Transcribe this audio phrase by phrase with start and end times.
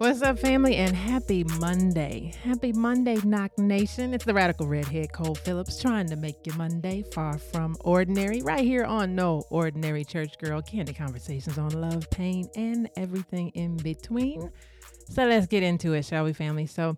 [0.00, 2.32] What's up, family, and happy Monday.
[2.42, 4.14] Happy Monday, Knock Nation.
[4.14, 8.64] It's the radical redhead Cole Phillips trying to make your Monday far from ordinary, right
[8.64, 14.50] here on No Ordinary Church Girl Candy Conversations on love, pain, and everything in between.
[15.10, 16.66] So let's get into it, shall we, family?
[16.66, 16.96] So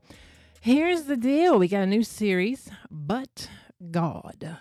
[0.61, 3.49] here's the deal we got a new series, But
[3.91, 4.59] God.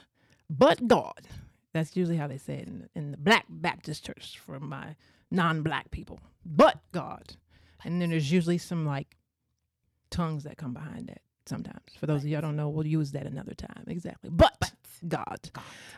[0.50, 1.28] But God.
[1.74, 4.96] That's usually how they say it in, in the Black Baptist Church for my
[5.32, 6.22] non black people.
[6.46, 7.34] But God.
[7.84, 9.18] And then there's usually some like
[10.12, 11.92] tongues that come behind that sometimes.
[12.00, 13.84] For those of y'all don't know, we'll use that another time.
[13.88, 14.30] Exactly.
[14.30, 14.71] But,
[15.08, 15.52] God.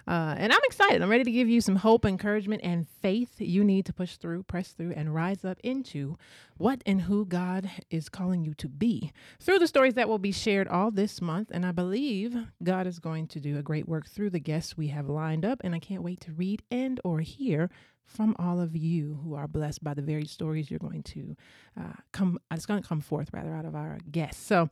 [0.07, 1.01] Uh, and I'm excited.
[1.01, 4.43] I'm ready to give you some hope, encouragement, and faith you need to push through,
[4.43, 6.17] press through, and rise up into
[6.57, 10.31] what and who God is calling you to be through the stories that will be
[10.31, 11.49] shared all this month.
[11.53, 14.87] And I believe God is going to do a great work through the guests we
[14.87, 15.61] have lined up.
[15.63, 17.69] And I can't wait to read and or hear
[18.05, 21.35] from all of you who are blessed by the very stories you're going to
[21.79, 24.45] uh, come it's going to come forth rather out of our guests.
[24.45, 24.69] So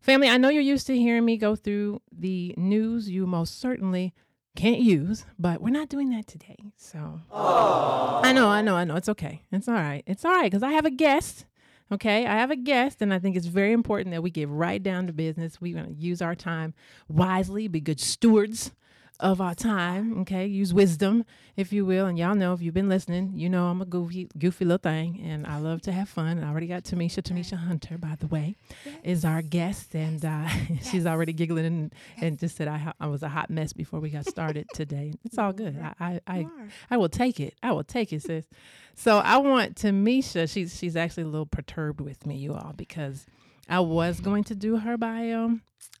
[0.00, 4.12] family i know you're used to hearing me go through the news you most certainly
[4.54, 7.20] can't use but we're not doing that today so.
[7.32, 8.96] I know i know i know.
[8.96, 9.42] It's okay.
[9.50, 10.04] It's all right.
[10.06, 11.46] It's all right because i have a guest
[11.92, 14.82] Okay, I have a guest, and I think it's very important that we get right
[14.82, 15.60] down to business.
[15.60, 16.72] We're going to use our time
[17.08, 18.72] wisely, be good stewards
[19.20, 20.20] of our time.
[20.20, 21.24] Okay, use wisdom,
[21.56, 22.06] if you will.
[22.06, 25.20] And y'all know if you've been listening, you know I'm a goofy, goofy little thing,
[25.24, 26.42] and I love to have fun.
[26.42, 28.96] I already got Tamisha, Tamisha Hunter, by the way, yes.
[29.04, 30.90] is our guest, and uh, yes.
[30.90, 34.10] she's already giggling and, and just said I, I was a hot mess before we
[34.10, 35.12] got started today.
[35.24, 35.78] It's all good.
[35.80, 36.46] I I, I,
[36.90, 37.54] I will take it.
[37.62, 38.46] I will take it, sis.
[38.94, 40.50] So I want Tamisha.
[40.50, 43.26] She's she's actually a little perturbed with me, you all, because
[43.68, 45.58] I was going to do her bio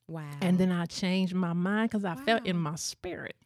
[0.08, 0.22] Wow.
[0.40, 2.22] And then I changed my mind because I wow.
[2.24, 3.36] felt in my spirit.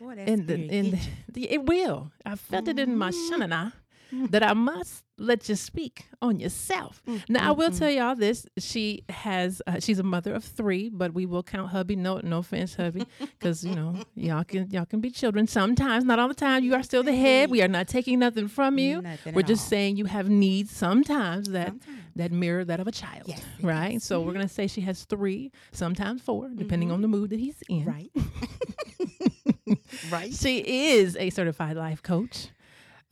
[0.00, 0.98] Boy, that's in the, the,
[1.32, 2.10] the, it will.
[2.24, 2.78] I felt mm-hmm.
[2.78, 3.42] it in my mm-hmm.
[3.42, 3.72] shanana
[4.12, 4.26] mm-hmm.
[4.26, 7.02] that I must let you speak on yourself.
[7.06, 7.32] Mm-hmm.
[7.32, 7.78] Now I will mm-hmm.
[7.78, 11.70] tell y'all this: she has, uh, she's a mother of three, but we will count
[11.70, 11.96] hubby.
[11.96, 16.18] No, no offense, hubby, because you know y'all can y'all can be children sometimes, not
[16.18, 16.64] all the time.
[16.64, 17.50] You are still the head.
[17.50, 19.02] We are not taking nothing from you.
[19.02, 19.70] Nothing We're just all.
[19.70, 22.03] saying you have needs sometimes that sometimes.
[22.16, 23.94] That mirror that of a child, yes, right?
[23.94, 24.04] Yes.
[24.04, 27.62] So we're gonna say she has three, sometimes four, depending on the mood that he's
[27.68, 27.84] in.
[27.84, 28.10] Right.
[30.10, 30.32] right.
[30.34, 30.58] She
[30.94, 32.48] is a certified life coach.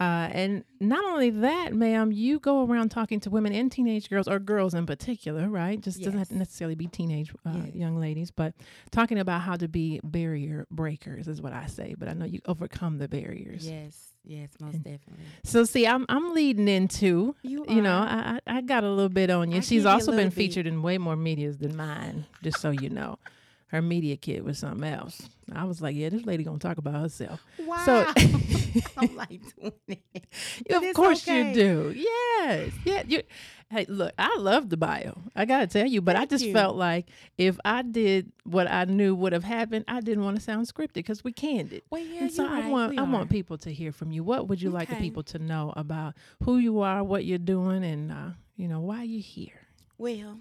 [0.00, 4.26] Uh, and not only that, ma'am, you go around talking to women and teenage girls,
[4.26, 5.80] or girls in particular, right?
[5.80, 6.06] Just yes.
[6.06, 7.74] doesn't have to necessarily be teenage uh, yes.
[7.74, 8.52] young ladies, but
[8.90, 11.94] talking about how to be barrier breakers is what I say.
[11.96, 13.69] But I know you overcome the barriers.
[13.69, 14.11] Yes.
[14.32, 15.25] Yes, most and definitely.
[15.44, 19.28] So see, I'm I'm leading into you, you know I, I got a little bit
[19.28, 19.59] on you.
[19.59, 20.34] I She's also been bit.
[20.34, 23.19] featured in way more medias than mine, just so you know
[23.66, 25.28] her media kit was something else.
[25.53, 27.44] I was like, yeah, this lady gonna talk about herself.
[27.59, 27.84] Wow.
[27.84, 28.06] So
[28.97, 29.72] I'm like doing
[30.15, 30.72] it.
[30.72, 31.49] of course okay.
[31.49, 31.93] you do.
[31.94, 32.70] Yes.
[32.87, 33.03] Yeah.
[33.06, 33.22] You
[33.72, 35.14] hey, look, I love the bio.
[35.34, 36.52] I gotta tell you, but Thank I just you.
[36.52, 37.06] felt like
[37.38, 40.94] if I did what I knew would have happened, I didn't want to sound scripted
[40.94, 41.84] because we canned it.
[41.90, 42.70] Well, yeah, and so I right.
[42.70, 43.10] want we I are.
[43.10, 44.22] want people to hear from you.
[44.22, 44.78] What would you okay.
[44.78, 48.68] like the people to know about who you are, what you're doing, and uh, you
[48.68, 49.60] know why you're here?
[49.96, 50.38] Well,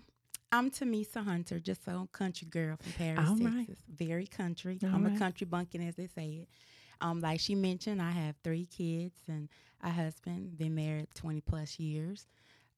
[0.52, 3.56] I'm Tamisha Hunter, just a country girl from Paris, All Texas.
[3.56, 3.78] right.
[3.96, 4.78] Very country.
[4.84, 5.16] All I'm right.
[5.16, 6.50] a country bunkin, as they say it.
[7.00, 9.50] Um, like she mentioned, I have three kids and
[9.82, 10.58] a husband.
[10.58, 12.28] Been married 20 plus years.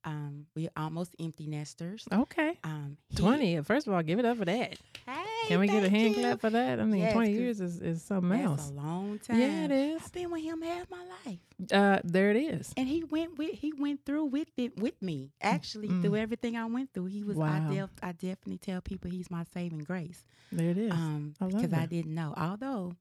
[0.05, 2.05] Um, we're almost empty nesters.
[2.11, 2.59] Okay.
[2.63, 3.61] Um, he- 20.
[3.61, 4.77] First of all, give it up for that.
[5.05, 6.21] Hey, Can we get a hand you.
[6.21, 6.79] clap for that?
[6.79, 8.69] I mean, Yes, 20 'cause years is, is something That's else.
[8.69, 9.39] a long time.
[9.39, 10.01] Yeah, it is.
[10.03, 11.39] I've been with him half my life,
[11.71, 12.73] Uh, there it is.
[12.77, 15.31] and he went with he went through with it with me.
[15.41, 16.01] Actually, Mm.
[16.01, 17.37] through everything I went through, he was.
[17.37, 17.69] Wow.
[17.69, 20.23] I, def, I definitely tell people he's my saving grace.
[20.51, 20.91] There it is.
[20.91, 22.33] Um, I love because I didn't know.
[22.37, 22.93] Although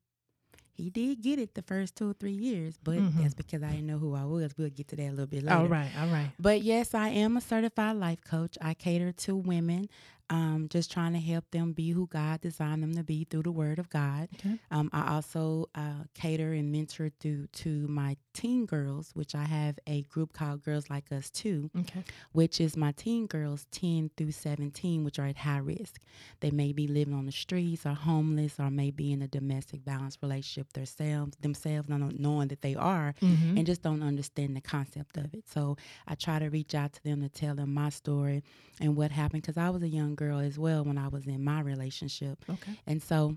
[0.74, 3.18] he did get it the first two or three years, but Mhm.
[3.22, 4.56] that's because I didn't know who I was.
[4.56, 5.56] We'll get to that a little bit later.
[5.56, 5.90] all right.
[6.00, 6.30] All right.
[6.38, 8.56] But yes, I am a certified life coach.
[8.60, 9.88] I cater to women,
[10.32, 13.52] um, just trying to help them be who God designed them to be through the
[13.52, 14.28] Word of God.
[14.36, 14.58] Okay.
[14.70, 19.78] Um, I also uh, cater and mentor through to my teen girls, which I have
[19.86, 22.02] a group called Girls Like Us Too, Okay.
[22.32, 26.00] which is my teen girls 10 through 17, which are at high risk.
[26.40, 29.82] They may be living on the streets or homeless or may be in a domestic
[29.82, 33.58] violence relationship themselves, themselves not knowing that they are Mhm.
[33.58, 35.44] and just don't understand the concept of it.
[35.46, 35.76] So
[36.08, 38.42] I try to reach out to them to tell them my story
[38.80, 41.42] and what happened because I was a young girl as well when I was in
[41.44, 42.44] my relationship.
[42.48, 42.78] Okay.
[42.86, 43.36] And so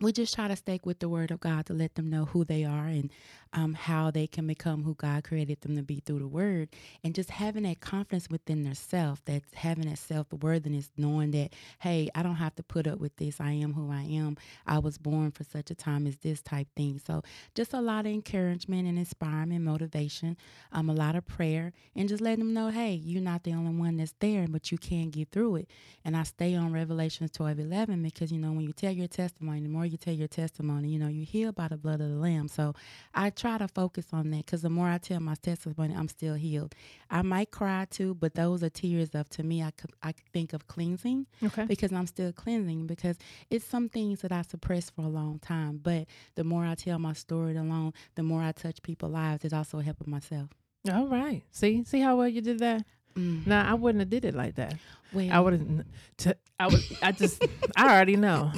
[0.00, 2.44] we just try to stay with the word of God to let them know who
[2.44, 2.86] they are.
[2.86, 3.10] And
[3.52, 6.68] um, how they can become who God created them to be through the Word,
[7.04, 11.50] and just having that confidence within themselves, that having that self worthiness, knowing that
[11.80, 13.40] hey, I don't have to put up with this.
[13.40, 14.36] I am who I am.
[14.66, 17.00] I was born for such a time as this type thing.
[17.04, 17.22] So
[17.54, 20.36] just a lot of encouragement and inspiring, and motivation,
[20.72, 23.74] um, a lot of prayer, and just letting them know, hey, you're not the only
[23.74, 25.70] one that's there, but you can get through it.
[26.04, 29.60] And I stay on Revelations 12, 11 because you know when you tell your testimony,
[29.62, 32.16] the more you tell your testimony, you know you heal by the blood of the
[32.16, 32.48] Lamb.
[32.48, 32.74] So
[33.14, 36.34] I try to focus on that because the more I tell my testimony, I'm still
[36.34, 36.74] healed.
[37.10, 39.62] I might cry too, but those are tears of to me.
[39.62, 39.72] I
[40.02, 41.64] I think of cleansing Okay.
[41.64, 43.16] because I'm still cleansing because
[43.50, 45.78] it's some things that I suppressed for a long time.
[45.82, 49.44] But the more I tell my story alone, the more I touch people's lives.
[49.44, 50.50] It's also helping myself.
[50.92, 51.42] All right.
[51.50, 52.84] See, see how well you did that.
[53.16, 53.46] Mm.
[53.46, 54.74] Nah, I wouldn't have did it like that.
[55.12, 55.84] Well, I would have.
[56.16, 56.80] T- I would.
[57.02, 57.44] I just.
[57.76, 58.52] I already know.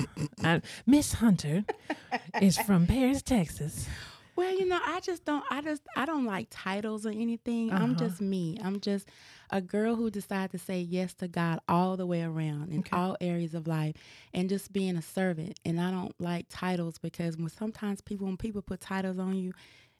[0.86, 1.64] Miss Hunter
[2.40, 3.88] is from Paris, Texas.
[4.34, 5.44] Well, you know, I just don't.
[5.50, 7.72] I just I don't like titles or anything.
[7.72, 7.94] I'm Uh-huh.
[7.94, 8.58] just me.
[8.62, 9.08] I'm just
[9.50, 12.96] a girl who decided to say yes to God all the way around in Okay.
[12.96, 13.94] all areas of life,
[14.32, 15.60] and just being a servant.
[15.64, 19.52] And I don't like titles because when sometimes people when people put titles on you,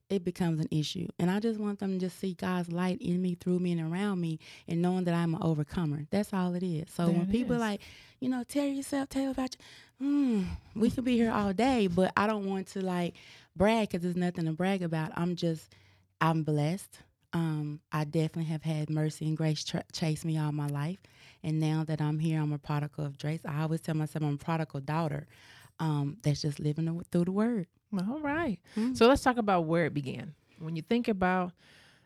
[0.08, 1.08] it becomes an issue.
[1.18, 3.80] And I just want them to just see God's light in me, through me, and
[3.92, 4.38] around me,
[4.68, 6.06] and knowing that I'm an overcomer.
[6.10, 6.90] That's all it is.
[6.90, 7.60] So There when people is.
[7.60, 7.80] like,
[8.20, 9.56] you know, tell yourself, tell about
[10.00, 13.14] you, mm, we could be here all day, but I don't want to like
[13.56, 15.12] brag because there's nothing to brag about.
[15.16, 15.74] I'm just,
[16.20, 16.98] I'm blessed.
[17.32, 20.98] Um, I definitely have had mercy and grace tra- chase me all my life.
[21.42, 23.40] And now that I'm here, I'm a prodigal of grace.
[23.46, 25.26] I always tell myself I'm a prodigal daughter
[25.80, 27.66] um, that's just living the, through the word.
[28.08, 28.58] All right.
[28.76, 28.96] Mm.
[28.96, 30.34] So let's talk about where it began.
[30.58, 31.52] When you think about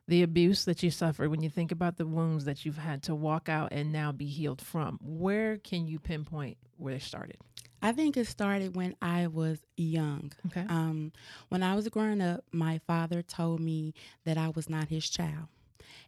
[0.08, 3.14] the abuse that you suffered, when you think about the wounds that you've had to
[3.14, 7.36] walk out and now be healed from, where can you pinpoint where it started?
[7.86, 10.32] I think it started when I was young.
[10.46, 10.64] Okay.
[10.68, 11.12] Um,
[11.50, 13.94] when I was growing up, my father told me
[14.24, 15.46] that I was not his child.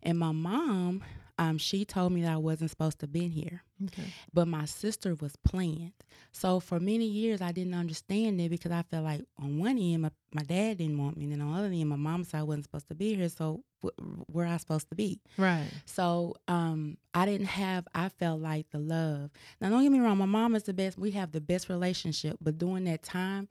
[0.02, 1.04] And my mom,
[1.38, 3.62] um, she told me that I wasn't supposed to be here.
[3.84, 4.12] Okay.
[4.34, 5.92] But my sister was planned.
[6.32, 10.02] So for many years, I didn't understand it because I felt like on one end,
[10.02, 11.24] my, my dad didn't want me.
[11.24, 13.28] And then on the other end, my mom said I wasn't supposed to be here.
[13.28, 15.20] So wh- where I supposed to be?
[15.36, 15.68] Right.
[15.86, 17.86] So um, I didn't have.
[17.94, 19.30] I felt like the love.
[19.60, 20.18] Now, don't get me wrong.
[20.18, 20.98] My mom is the best.
[20.98, 22.36] We have the best relationship.
[22.40, 23.48] But during that time,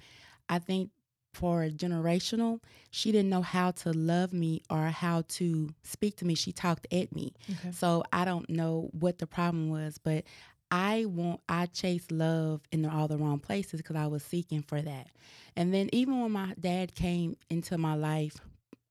[0.49, 0.91] I think
[1.37, 6.25] for a generational, she didn't know how to love me or how to speak to
[6.25, 6.33] me.
[6.35, 7.33] She talked at me.
[7.51, 7.71] Okay.
[7.71, 10.23] So I don't know what the problem was, but
[10.71, 14.81] I want I chased love in all the wrong places because I was seeking for
[14.81, 15.07] that.
[15.55, 18.37] And then even when my dad came into my life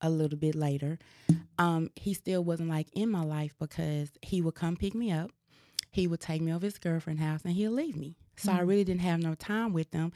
[0.01, 0.97] a little bit later,
[1.59, 5.31] um, he still wasn't like in my life because he would come pick me up,
[5.91, 8.15] he would take me over his girlfriend's house, and he'll leave me.
[8.37, 8.67] So I Mm.
[8.67, 10.11] really didn't have no time with them.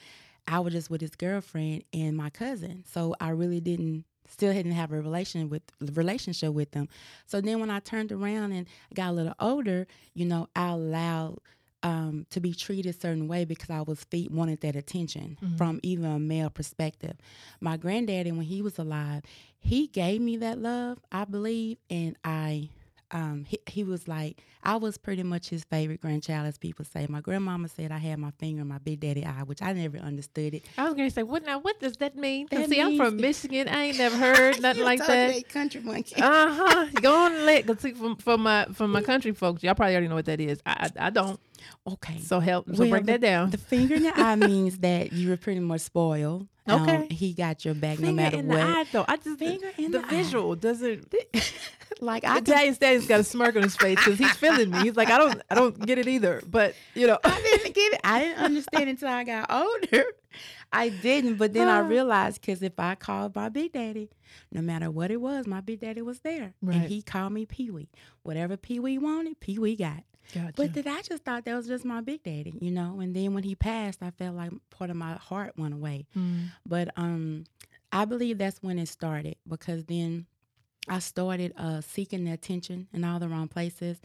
[0.48, 2.84] I was just with his girlfriend and my cousin.
[2.92, 5.62] So I really didn't still didn't have a relation with
[5.94, 6.88] relationship with them.
[7.26, 11.40] So then when I turned around and got a little older, you know, I allowed
[11.84, 15.58] um, to be treated a certain way because I was feet wanted that attention Mhm.
[15.58, 17.18] from even a male perspective.
[17.60, 19.24] My granddaddy, when he was alive,
[19.60, 22.70] he gave me that love, I believe, and I
[23.14, 27.08] um, he, he was like I was pretty much his favorite grandchild, as people say.
[27.10, 29.98] My grandmama said I had my finger in my big daddy eye, which I never
[29.98, 30.66] understood it.
[30.78, 31.60] I was gonna say, what now?
[31.60, 32.48] What does that mean?
[32.52, 33.68] That see, I'm from Michigan.
[33.68, 35.50] I ain't never heard nothing like that.
[35.50, 36.16] country monkey.
[36.22, 36.86] Uh huh.
[37.02, 37.66] Go on let.
[37.66, 40.40] go see, from from my from my country folks, y'all probably already know what that
[40.40, 40.62] is.
[40.66, 41.40] I I, I don't.
[41.88, 42.20] okay.
[42.20, 42.68] So help.
[42.68, 43.50] So Well, break the- that down.
[43.50, 46.48] The finger in the eye means that you were pretty much spoiled.
[46.68, 47.08] Um, Okay.
[47.14, 48.58] he got your back no Finger matter in what.
[48.58, 49.06] the eye, though.
[49.08, 50.10] I just Finger in the the eye.
[50.10, 51.12] visual doesn't.
[52.02, 54.80] Like I, Italian Stan's got a smirk on his face because he's feeling me.
[54.80, 56.42] He's like, I don't, I don't get it either.
[56.50, 58.02] But you know, I didn't get it.
[58.04, 60.04] I didn't understand until I got older.
[60.74, 64.10] I didn't, but then I realized because if I called my big daddy,
[64.52, 66.76] no matter what it was, my big daddy was there, Right.
[66.78, 67.90] and he called me Pee Wee.
[68.24, 70.04] Whatever Pee Wee wanted, Pee Wee got.
[70.34, 70.54] gotcha.
[70.56, 73.00] But then I just thought that was just my big daddy, you know.
[73.02, 76.08] And then when he passed, I felt like part of my heart went away.
[76.18, 76.52] Mm.
[76.66, 77.44] But um,
[77.92, 80.26] I believe that's when it started because then
[80.88, 84.00] I started uh, seeking the attention in all the wrong places.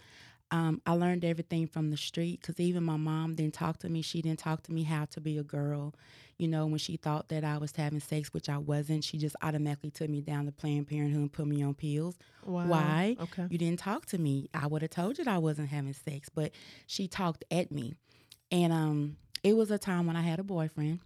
[0.52, 4.02] Um, I learned everything from the street because even my mom didn't talk to me.
[4.02, 5.94] She didn't talk to me how to be a girl.
[6.38, 9.34] You know, when she thought that I was having sex, which I wasn't, she just
[9.42, 12.16] automatically took me down to Planned Parenthood and put me on pills.
[12.44, 12.66] Wow.
[12.68, 13.16] Why?
[13.20, 13.46] Okay.
[13.50, 14.48] You didn't talk to me.
[14.54, 16.52] I would have told you that I wasn't having sex, but
[16.86, 17.94] she talked at me.
[18.52, 21.00] And um it was a time when I had a boyfriend.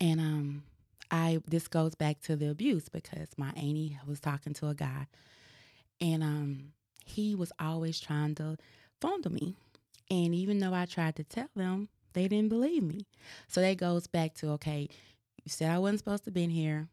[0.00, 0.62] And um
[1.10, 5.06] I this goes back to the abuse because my auntie was talking to a guy
[6.00, 6.72] and um
[7.04, 8.56] he was always trying to
[9.00, 9.56] fondle me.
[10.10, 13.06] And even though I tried to tell them, they didn't believe me.
[13.48, 14.88] So that goes back to okay,
[15.44, 16.88] you said I wasn't supposed to be in here.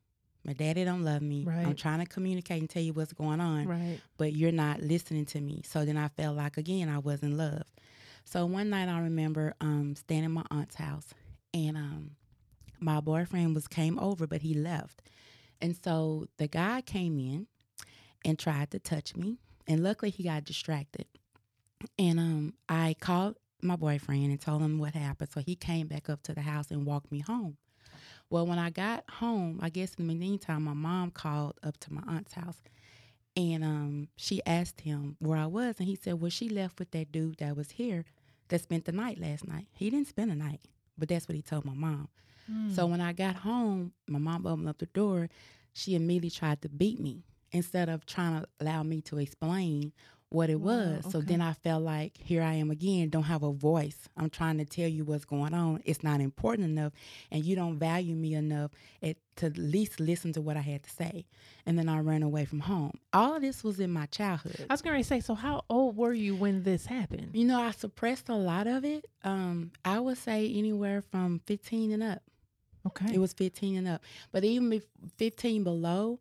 [0.45, 1.43] My daddy don't love me.
[1.65, 3.99] I'm trying to communicate and tell you what's going on, Right.
[4.17, 5.61] but you're not listening to me.
[5.65, 7.69] So then I felt like again I wasn't loved.
[8.23, 11.07] So one night I remember um, staying my aunt's house,
[11.53, 12.11] and um,
[12.79, 15.01] my boyfriend was came over, but he left,
[15.61, 17.47] and so the guy came in
[18.25, 21.05] and tried to touch me, and luckily he got distracted,
[21.97, 25.31] and um, I called my boyfriend and told him what happened.
[25.33, 27.57] So he came back up to the house and walked me home.
[28.29, 31.93] Well, when I got home, I guess in the meantime, my mom called up to
[31.93, 32.61] my aunt's house
[33.37, 35.75] and um, she asked him where I was.
[35.79, 38.03] And he said, Well, she left with that dude that was here
[38.49, 39.67] that spent the night last night.
[39.73, 40.61] He didn't spend the night,
[40.97, 42.09] but that's what he told my mom.
[42.73, 45.29] So when I got home, my mom opened up the door.
[45.73, 49.93] She immediately tried to beat me instead of trying to allow me to explain
[50.29, 51.11] what it Wow, was.
[51.11, 54.09] So then I felt like here I am again, don't have a voice.
[54.17, 55.81] I'm trying to tell you what's going on.
[55.85, 56.91] It's not important enough,
[57.31, 60.83] and you don't value me enough at, to at least listen to what I had
[60.83, 61.25] to say.
[61.65, 62.99] And then I ran away from home.
[63.13, 64.65] All of this was in my childhood.
[64.69, 67.29] I was going to say, so how old were you when this happened?
[67.33, 69.05] You know, I suppressed a lot of it.
[69.23, 72.21] Um, I would say anywhere from 15 and up.
[72.87, 73.15] Okay.
[73.15, 74.01] It was 15 and up.
[74.31, 74.81] But even
[75.17, 76.19] 15 below,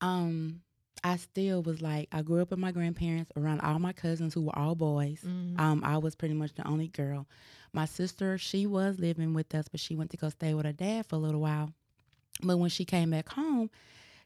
[0.00, 0.62] um,
[1.02, 4.42] I still was like, I grew up with my grandparents around all my cousins who
[4.42, 5.20] were all boys.
[5.26, 5.58] Mm.
[5.58, 7.26] Um, I was pretty much the only girl.
[7.72, 10.72] My sister, she was living with us, but she went to go stay with her
[10.72, 11.72] dad for a little while.
[12.42, 13.70] But when she came back home,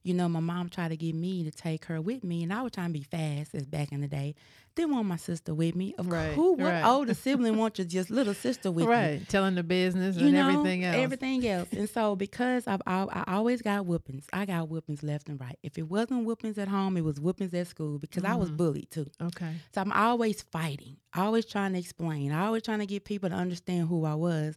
[0.04, 2.62] you know, my mom tried to get me to take her with me, and I
[2.62, 4.34] was trying to be fast as back in the day.
[4.76, 5.94] Didn't want my sister with me.
[5.98, 6.84] Of Right, who, what right.
[6.84, 8.90] older sibling wants your just little sister with you?
[8.90, 9.28] right.
[9.28, 10.96] Telling the business you and know, everything else.
[10.96, 11.68] Everything else.
[11.72, 15.58] And so because I've, I, I always got whoopings, I got whoopings left and right.
[15.62, 18.56] If it wasn't whoopings at home, it was whoopings at school because I was Mhm.
[18.56, 19.06] bullied too.
[19.22, 19.52] Okay.
[19.74, 23.88] So I'm always fighting, always trying to explain, always trying to get people to understand
[23.88, 24.56] who I was.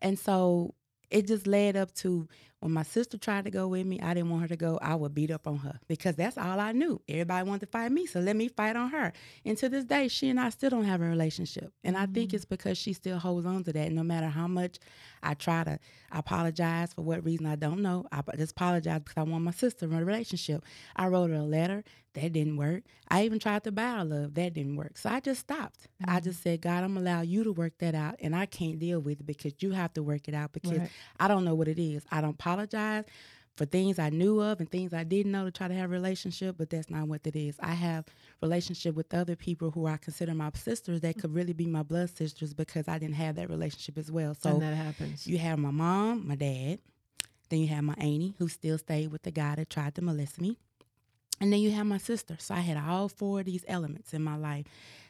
[0.00, 0.74] And so
[1.10, 2.28] it just led up to
[2.60, 4.78] when my sister tried to go with me, I didn't want her to go.
[4.82, 7.00] I would beat up on her because that's all I knew.
[7.08, 9.12] Everybody wanted to fight me, so let me fight on her.
[9.44, 11.72] And to this day, she and I still don't have a relationship.
[11.84, 12.36] And I think mm-hmm.
[12.36, 13.92] it's because she still holds on to that.
[13.92, 14.78] No matter how much
[15.22, 15.78] I try to
[16.10, 19.86] apologize for what reason I don't know, I just apologize because I want my sister
[19.86, 20.64] in a relationship.
[20.96, 21.84] I wrote her a letter.
[22.14, 22.82] That didn't work.
[23.08, 24.34] I even tried to buy her love.
[24.34, 24.96] That didn't work.
[24.96, 25.86] So I just stopped.
[26.04, 26.24] I mm-hmm.
[26.24, 28.98] just said, God, I'm gonna allow you to work that out, and I can't deal
[28.98, 30.90] with it because you have to work it out because Right.
[31.18, 32.04] I don't know what it is.
[32.10, 33.04] I don't apologize
[33.56, 35.92] for things I knew of and things I didn't know to try to have a
[35.92, 37.56] relationship, but that's not what it is.
[37.60, 38.06] I have
[38.40, 42.16] relationship with other people who I consider my sisters that could really be my blood
[42.16, 44.34] sisters because I didn't have that relationship as well.
[44.34, 45.26] So and that happens.
[45.26, 46.78] you have my mom, my dad,
[47.48, 50.40] then you have my auntie who still stayed with the guy that tried to molest
[50.40, 50.56] me.
[51.40, 52.36] And then you have my sister.
[52.38, 54.66] So I had all four of these elements in my life,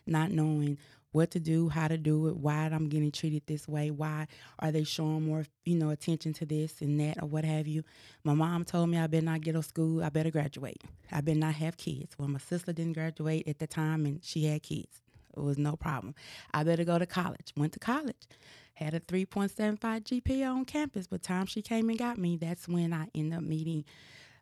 [0.06, 0.78] not knowing
[1.12, 4.26] what to do, how to do it, why I'm getting treated this way, why
[4.58, 7.82] are they showing more, you know, attention to this and that or what have you.
[8.24, 10.82] My mom told me I better not get to school, I better graduate.
[11.10, 12.14] I better not have kids.
[12.18, 15.00] Well, my sister didn't graduate at the time and she had kids.
[15.36, 16.14] It was no problem.
[16.52, 17.52] I better go to college.
[17.56, 18.26] Went to college.
[18.74, 21.06] Had a 3.75 GPA on campus.
[21.06, 23.84] But time she came and got me, that's when I ended up meeting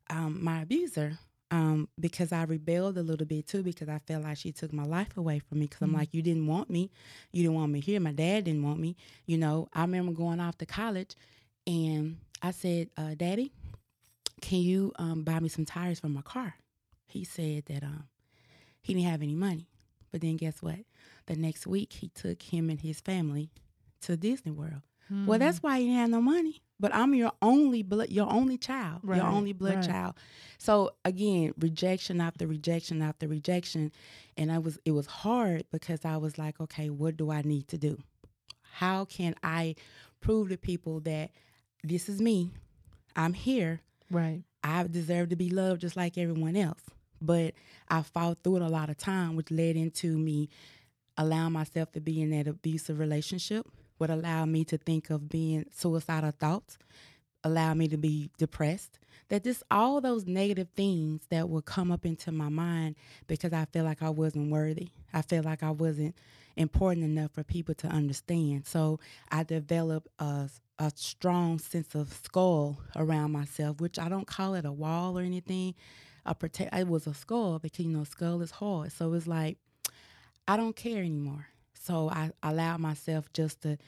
[0.08, 1.18] um, my abuser
[1.50, 4.84] um, because I rebelled a little bit too because I felt like she took my
[4.84, 6.90] life away from me because I'm like, you didn't want me.
[7.32, 8.00] You didn't want me here.
[8.00, 8.96] My dad didn't want me.
[9.26, 11.14] You know, I remember going off to college
[11.66, 13.52] and I said, uh, Daddy,
[14.40, 16.54] can you um, buy me some tires for my car?
[17.06, 18.08] He said that um,
[18.82, 19.68] he didn't have any money.
[20.12, 20.78] But then guess what?
[21.26, 23.50] The next week, he took him and his family
[24.02, 24.82] to Disney World.
[25.26, 26.62] Well, that's why he didn't have no money.
[26.78, 29.86] But I'm your only blood, your only child, Right, your only blood right.
[29.86, 30.14] child.
[30.58, 33.92] So again, rejection after rejection after rejection,
[34.36, 37.68] and I was it was hard because I was like, okay, what do I need
[37.68, 37.98] to do?
[38.72, 39.74] How can I
[40.20, 41.30] prove to people that
[41.82, 42.50] this is me?
[43.14, 43.80] I'm here.
[44.10, 44.42] right.
[44.62, 46.80] I deserve to be loved just like everyone else.
[47.22, 47.54] But
[47.88, 50.50] I fought through it a lot of time, which led into me
[51.16, 53.66] allowing myself to be in that abusive relationship,
[53.98, 56.78] would allow me to think of being suicidal thoughts,
[57.44, 58.98] allow me to be depressed.
[59.28, 62.94] That just all those negative things that would come up into my mind
[63.26, 64.90] because I feel like I wasn't worthy.
[65.12, 66.14] I feel like I wasn't
[66.56, 68.66] important enough for people to understand.
[68.66, 69.00] So
[69.30, 70.48] I developed a,
[70.78, 75.22] a strong sense of skull around myself, which I don't call it a wall or
[75.22, 75.74] anything.
[76.24, 76.74] A protect.
[76.74, 78.90] It was a skull because you know skull is hard.
[78.92, 79.58] So it's like
[80.48, 81.46] I don't care anymore.
[81.86, 83.78] So I allowed myself just to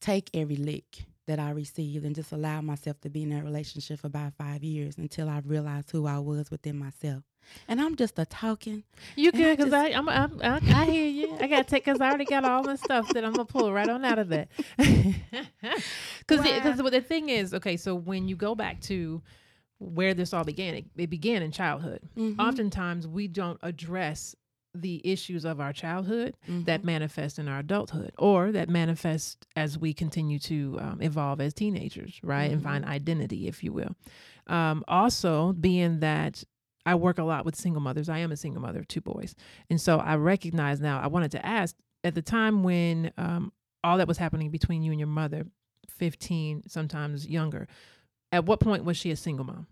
[0.00, 4.00] take every lick that I received and just allow myself to be in that relationship
[4.00, 7.22] for about five years until I realized who I was within myself.
[7.66, 8.84] And I'm just a talking.
[9.16, 9.56] You good?
[9.58, 11.36] Because I, I'm, I'm, I, I hear you.
[11.40, 13.52] I got to take, because I already got all the stuff that I'm going to
[13.52, 14.48] pull right on out of that.
[16.26, 16.90] Because because Wow.
[16.90, 19.22] the thing is, okay, so when you go back to
[19.78, 20.74] where this all began.
[20.74, 22.00] It, it began in childhood.
[22.16, 22.38] Mhm.
[22.38, 24.34] Oftentimes, we don't address
[24.74, 26.84] the issues of our childhood that Mhm.
[26.84, 32.20] manifest in our adulthood or that manifest as we continue to um, evolve as teenagers,
[32.22, 32.50] right?
[32.52, 32.64] And Mhm.
[32.64, 33.96] find identity, if you will.
[34.46, 36.44] Um, also, being that
[36.86, 39.34] I work a lot with single mothers, I am a single mother of two boys.
[39.68, 43.52] And so I recognize now, I wanted to ask at the time when um,
[43.84, 45.44] all that was happening between you and your mother,
[45.88, 47.66] 15, sometimes younger,
[48.32, 49.66] at what point was she a single mom?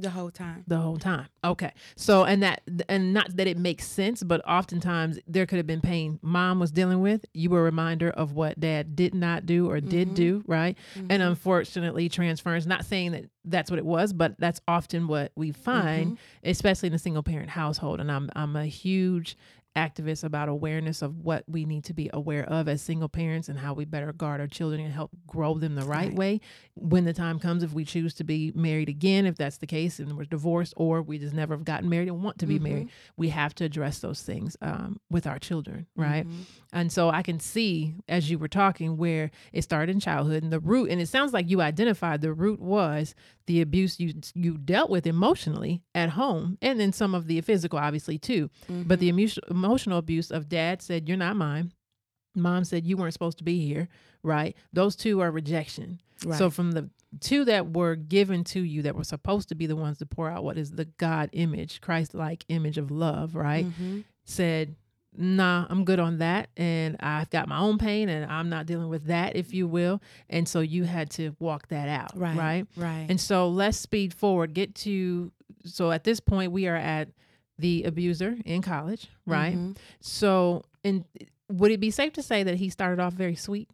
[0.00, 0.64] The whole time.
[0.66, 1.26] the whole time.
[1.44, 1.72] Okay.
[1.96, 5.80] So and that and not that it makes sense, but oftentimes there could have been
[5.80, 7.24] pain mom was dealing with.
[7.34, 10.14] You were a reminder of what dad did not do or did Mhm.
[10.14, 10.76] do, right?
[10.96, 11.28] And Mhm.
[11.28, 12.66] unfortunately, transference.
[12.66, 16.18] Not saying that that's what it was, but that's often what we find, Mhm.
[16.44, 18.00] especially in a single parent household.
[18.00, 19.36] And I'm I'm a huge
[19.76, 23.56] activist about awareness of what we need to be aware of as single parents and
[23.58, 26.14] how we better guard our children and help grow them the right Right.
[26.14, 26.40] way
[26.74, 29.98] when the time comes if we choose to be married again if that's the case
[30.00, 32.88] and we're divorced or we just never have gotten married and want to be married
[33.16, 36.44] we have to address those things um, with our children right Mhm.
[36.72, 40.52] And so I can see as you were talking where it started in childhood and
[40.52, 43.14] the root and it sounds like you identified the root was
[43.46, 47.78] the abuse you you dealt with emotionally at home and then some of the physical
[47.78, 48.50] obviously too.
[48.68, 51.72] But the emo- emotional abuse of dad said you're not mine.
[52.36, 53.88] Mom said you weren't supposed to be here,
[54.22, 54.56] right?
[54.72, 56.00] Those two are rejection.
[56.24, 56.38] Right.
[56.38, 59.74] So from the two that were given to you that were supposed to be the
[59.74, 63.66] ones to pour out what is the God image, Christ-like image of love, right?
[63.66, 64.04] Mhm.
[64.24, 64.76] said,
[65.16, 66.50] nah, I'm good on that.
[66.56, 70.00] And I've got my own pain and I'm not dealing with that, if you will.
[70.28, 72.16] And so you had to walk that out.
[72.16, 72.36] Right.
[72.36, 72.66] Right.
[72.76, 73.06] Right.
[73.08, 75.32] And so let's speed forward, get to,
[75.64, 77.08] so at this point, we are at
[77.58, 79.54] the abuser in college, right?
[79.56, 79.76] Mhm.
[80.00, 81.04] So, and
[81.50, 83.68] would it be safe to say that he started off very sweet?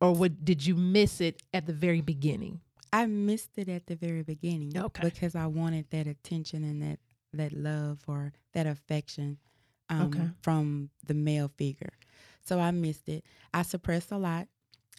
[0.00, 2.60] Or would, did you miss it at the very beginning?
[2.92, 4.76] I missed it at the very beginning.
[4.76, 5.02] Okay.
[5.02, 7.00] Because I wanted that attention and that
[7.32, 9.38] that love or that affection
[9.88, 10.28] um, Okay.
[10.42, 11.92] from the male figure.
[12.44, 13.24] So I missed it.
[13.52, 14.48] I suppressed a lot,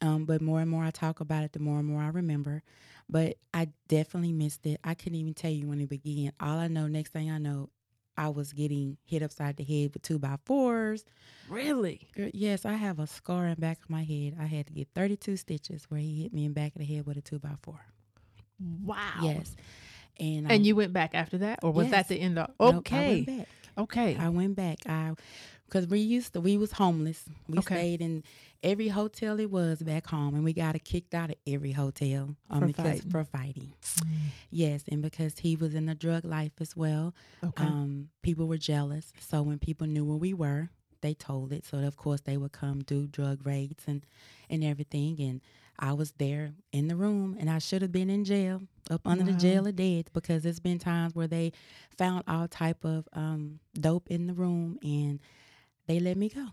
[0.01, 2.63] um, but more and more I talk about it, the more and more I remember.
[3.07, 4.79] But I definitely missed it.
[4.83, 6.31] I couldn't even tell you when it began.
[6.39, 7.69] All I know, next thing I know,
[8.17, 11.05] I was getting hit upside the head with two by fours.
[11.47, 12.07] Really?
[12.15, 14.35] Yes, I have a scar in back of my head.
[14.39, 16.85] I had to get 32 stitches where he hit me in the back of the
[16.85, 17.85] head with a two by four.
[18.83, 19.19] Wow.
[19.21, 19.55] Yes.
[20.19, 21.59] And, um, And you went back after that?
[21.61, 22.49] Or was that the end of?
[22.59, 23.23] nope, Okay.
[23.27, 23.47] back.
[23.77, 24.15] Okay.
[24.19, 24.79] I went back.
[24.87, 25.13] I
[25.67, 27.25] because we used to we was homeless.
[27.47, 27.75] We Okay.
[27.75, 28.23] stayed in
[28.63, 32.59] every hotel it was back home, and we got kicked out of every hotel um,
[32.61, 33.11] For because fighting.
[33.11, 33.73] for fighting.
[34.49, 37.13] Yes, and because he was in the drug life as well.
[37.43, 37.63] Okay.
[37.63, 39.11] Um, people were jealous.
[39.19, 40.69] So when people knew where we were,
[41.01, 41.65] they told it.
[41.65, 44.05] So of course they would come do drug raids and
[44.49, 45.19] and everything.
[45.19, 45.41] And
[45.79, 49.23] I was there in the room, and I should have been in jail, up under
[49.23, 49.31] Wow.
[49.31, 51.51] the jail of dead, because there's been times where they
[51.97, 55.19] found all type of um, dope in the room, and
[55.87, 56.47] they let me go.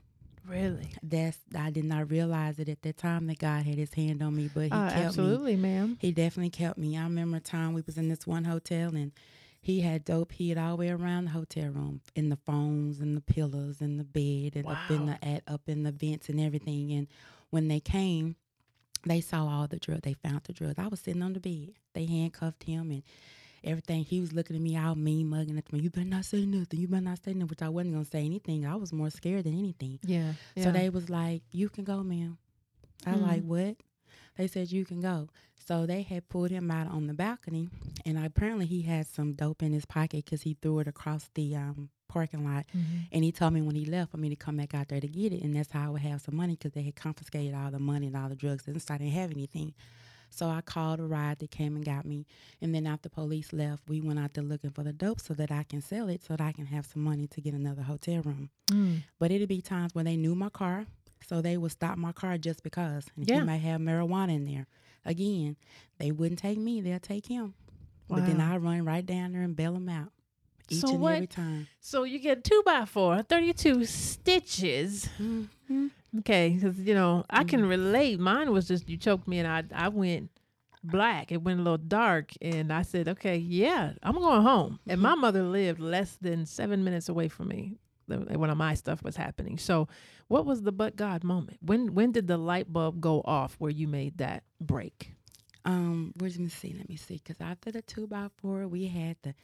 [0.47, 0.93] really?
[1.03, 4.35] That's I did not realize it at that time that God had His hand on
[4.35, 5.05] me, but He Uh, kept me.
[5.07, 5.97] absolutely, ma'am.
[6.01, 6.97] He definitely kept me.
[6.97, 9.13] I remember a time we was in this one hotel and
[9.61, 13.17] he had dope hid all the way around the hotel room, in the phones and
[13.17, 16.41] the pillows and the bed and up in the at up in the vents and
[16.41, 16.91] everything.
[16.93, 17.07] And
[17.51, 18.35] when they came,
[19.05, 20.03] they saw all the drugs.
[20.03, 20.79] They found the drugs.
[20.79, 21.71] I was sitting on the bed.
[21.95, 23.03] They handcuffed him and
[23.65, 24.05] everything.
[24.05, 25.81] He was looking at me all mean mugging at me.
[25.81, 26.81] You better not say nothing.
[26.81, 27.49] You better not say nothing.
[27.49, 28.67] Which I wasn't gonna say anything.
[28.67, 29.99] I was more scared than anything.
[30.05, 30.33] Yeah.
[30.55, 30.65] yeah.
[30.65, 32.39] So they was like, "You can go, ma'am."
[33.07, 33.23] I Mm.
[33.23, 33.77] like what?
[34.37, 35.29] They said you can go.
[35.67, 37.69] So they had pulled him out on the balcony,
[38.05, 41.55] and apparently he had some dope in his pocket because he threw it across the
[41.57, 42.67] um, parking lot.
[42.75, 43.09] Mhm.
[43.13, 45.09] And he told me when he left for me to come back out there to
[45.09, 47.71] get it, and that's how I would have some money because they had confiscated all
[47.71, 49.75] the money and all the drugs, and so I didn't have anything.
[50.35, 51.41] So I called a ride.
[51.41, 52.27] They came and got me,
[52.63, 55.51] and then after police left, we went out there looking for the dope so that
[55.51, 58.23] I can sell it, so that I can have some money to get another hotel
[58.23, 58.49] room.
[58.69, 59.03] Mm.
[59.19, 60.87] But it'd be times when they knew my car,
[61.27, 63.05] so they would stop my car just because.
[63.17, 63.41] And Yeah.
[63.41, 64.67] he might have marijuana in there.
[65.05, 65.57] Again,
[65.99, 67.55] they wouldn't take me; they'll take him.
[68.09, 70.13] But then I run right down there and bail him out
[70.73, 71.69] each So and what- every time.
[71.81, 75.09] So you get two by four, 32 stitches.
[75.21, 75.87] Mm-hmm.
[76.21, 78.21] Okay, because you know I can relate.
[78.21, 80.31] Mine was just you choked me and I I went
[80.85, 81.33] black.
[81.33, 84.79] It went a little dark, and I said, okay, yeah, I'm going home.
[84.87, 89.17] And my mother lived less than seven minutes away from me when my stuff was
[89.17, 89.57] happening.
[89.59, 89.89] So,
[90.29, 91.59] what was the but God moment?
[91.63, 95.13] When when did the light bulb go off where you made that break?
[95.65, 96.75] Um, where's me see?
[96.77, 97.15] Let me see.
[97.25, 99.35] Because after the two by four, we had the.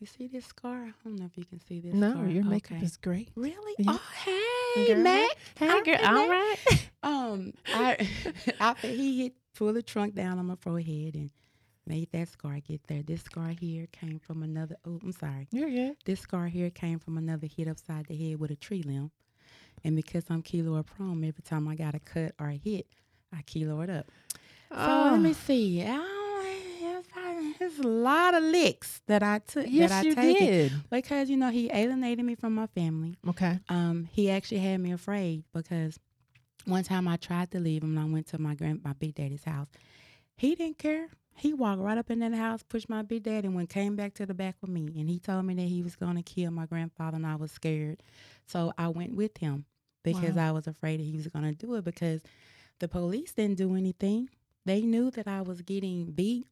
[0.00, 0.84] You see this scar?
[0.84, 1.92] I don't know if you can see this.
[1.92, 2.28] No, scar.
[2.28, 2.84] your makeup Okay.
[2.86, 3.30] is great.
[3.34, 3.74] really.
[3.78, 3.92] Yeah.
[3.98, 5.02] Oh, hey, Girl.
[5.02, 5.30] Mac.
[5.56, 6.56] Hey, girl, all right.
[7.00, 8.08] Um, I
[8.60, 11.30] after he hit pulled the trunk down on my forehead and
[11.86, 13.02] made that scar get there.
[13.04, 14.76] This scar here came from another.
[14.84, 15.46] Oh, I'm sorry.
[15.52, 15.96] You're good.
[16.04, 19.12] This scar here came from another hit upside the head with a tree limb.
[19.84, 22.86] And because I'm keloid prone, every time I got a cut or a hit,
[23.32, 24.10] I keloid up.
[24.74, 25.82] So let me Oh, see.
[25.84, 25.94] I
[27.78, 29.66] a lot of licks that I took.
[29.68, 30.72] yes, that I you did.
[30.90, 33.16] Because you know he alienated me from my family.
[33.28, 33.58] Okay.
[33.68, 35.98] Um, he actually had me afraid because
[36.64, 39.14] one time I tried to leave him and I went to my grand my big
[39.14, 39.68] daddy's house.
[40.36, 41.08] He didn't care.
[41.36, 44.14] He walked right up in that house, pushed my big daddy, and went came back
[44.14, 44.92] to the back with me.
[44.98, 48.02] And he told me that he was gonna kill my grandfather, and I was scared.
[48.46, 49.64] So I went with him
[50.02, 50.48] because Wow.
[50.48, 52.22] I was afraid that he was gonna do it because
[52.80, 54.30] the police didn't do anything.
[54.64, 56.46] They knew that I was getting beat.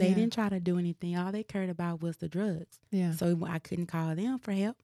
[0.00, 0.14] They Yeah.
[0.16, 1.16] didn't try to do anything.
[1.16, 2.78] All they cared about was the drugs.
[2.90, 3.12] Yeah.
[3.12, 4.76] So I couldn't call them for help.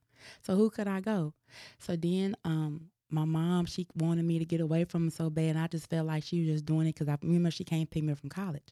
[0.42, 1.34] So who could I go?
[1.78, 5.50] So then um my mom, she wanted me to get away from him so bad.
[5.50, 7.86] And I just felt like she was just doing it because I remember she came
[7.86, 8.66] pick me up from college.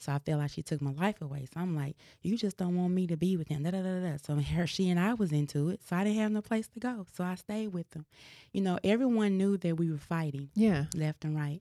[0.00, 1.46] So I felt like she took my life away.
[1.52, 3.62] So I'm like, you just don't want me to be with him.
[3.64, 4.16] Da, da, da, da.
[4.24, 5.80] So her, she and I was into it.
[5.88, 7.06] So I didn't have no place to go.
[7.12, 8.06] So I stayed with them.
[8.52, 10.84] You know, everyone knew that we were fighting Yeah.
[10.94, 11.60] left and right.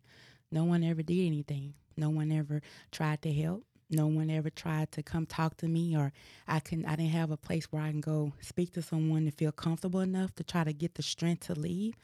[0.52, 1.74] No one ever did anything.
[1.98, 3.64] No one ever tried to help.
[3.92, 6.14] No one ever tried to come talk to me or
[6.48, 9.32] I couldn't I didn't have a place where I can go speak to someone to
[9.32, 11.96] feel comfortable enough to try to get the strength to leave.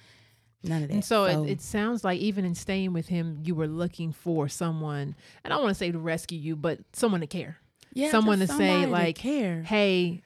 [0.63, 0.93] None of that.
[0.93, 4.49] And so, it, it sounds like even in staying with him, you were looking for
[4.49, 5.15] someone.
[5.43, 7.57] And I don't want to say to rescue you, but someone to care.
[7.93, 9.61] yeah, someone to say, like, care.
[9.61, 10.23] Hey,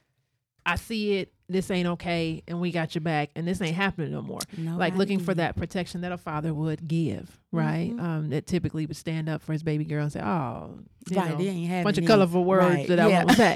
[0.65, 1.33] I see it.
[1.51, 4.39] This ain't okay, and we got your back, and this ain't happening no more.
[4.77, 7.91] like looking for that protection that a father would give, right?
[7.93, 7.99] Mhm.
[8.01, 10.79] Um, that typically would stand up for his baby girl and say, "Oh,
[11.11, 13.23] Right, know, ain't having bunch of colorful words right, that I yeah.
[13.25, 13.55] won't say."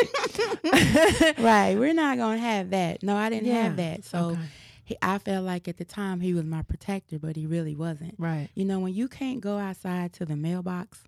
[1.37, 3.03] right, we're not gonna have that.
[3.03, 3.63] No, I didn't Yeah.
[3.63, 4.03] have that.
[4.03, 4.41] So Okay.
[4.83, 8.15] he, I felt like at the time he was my protector, but he really wasn't.
[8.17, 8.49] right.
[8.55, 11.03] You know, when you can't go outside to the mailbox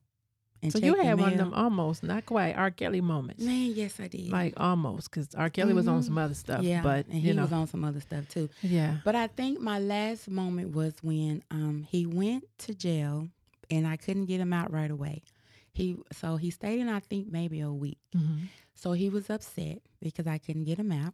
[0.64, 2.72] and So you had one of them almost, not quite R.
[2.72, 4.30] Kelly moments, Man, yes, I did.
[4.30, 5.50] like almost, because R.
[5.50, 6.06] Kelly was on Mhm.
[6.06, 6.64] some other stuff.
[6.64, 8.50] yeah, but and he know, was on some other stuff too.
[8.62, 13.30] yeah, But I think my last moment was when um he went to jail,
[13.70, 15.24] and I couldn't get him out right away.
[15.74, 18.00] He so he stayed in I think maybe a week.
[18.14, 21.14] hmm So he was upset because I couldn't get him out.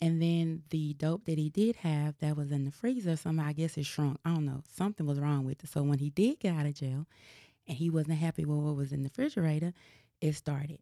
[0.00, 3.52] And then the dope that he did have that was in the freezer, somehow I
[3.52, 4.18] guess it shrunk.
[4.24, 4.62] I don't know.
[4.74, 5.70] Something was wrong with it.
[5.70, 7.06] So when he did get out of jail
[7.66, 9.72] and he wasn't happy with what was in the refrigerator,
[10.20, 10.78] it started.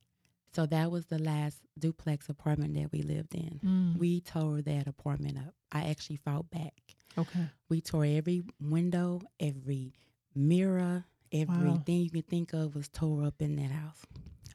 [0.52, 3.60] So that was the last duplex apartment that we lived in.
[3.64, 3.98] Mm.
[3.98, 5.54] We tore that apartment up.
[5.70, 6.72] I actually fought back.
[7.16, 9.92] okay, We tore every window, every
[10.34, 14.00] mirror, everything you can think of was tore up in that house.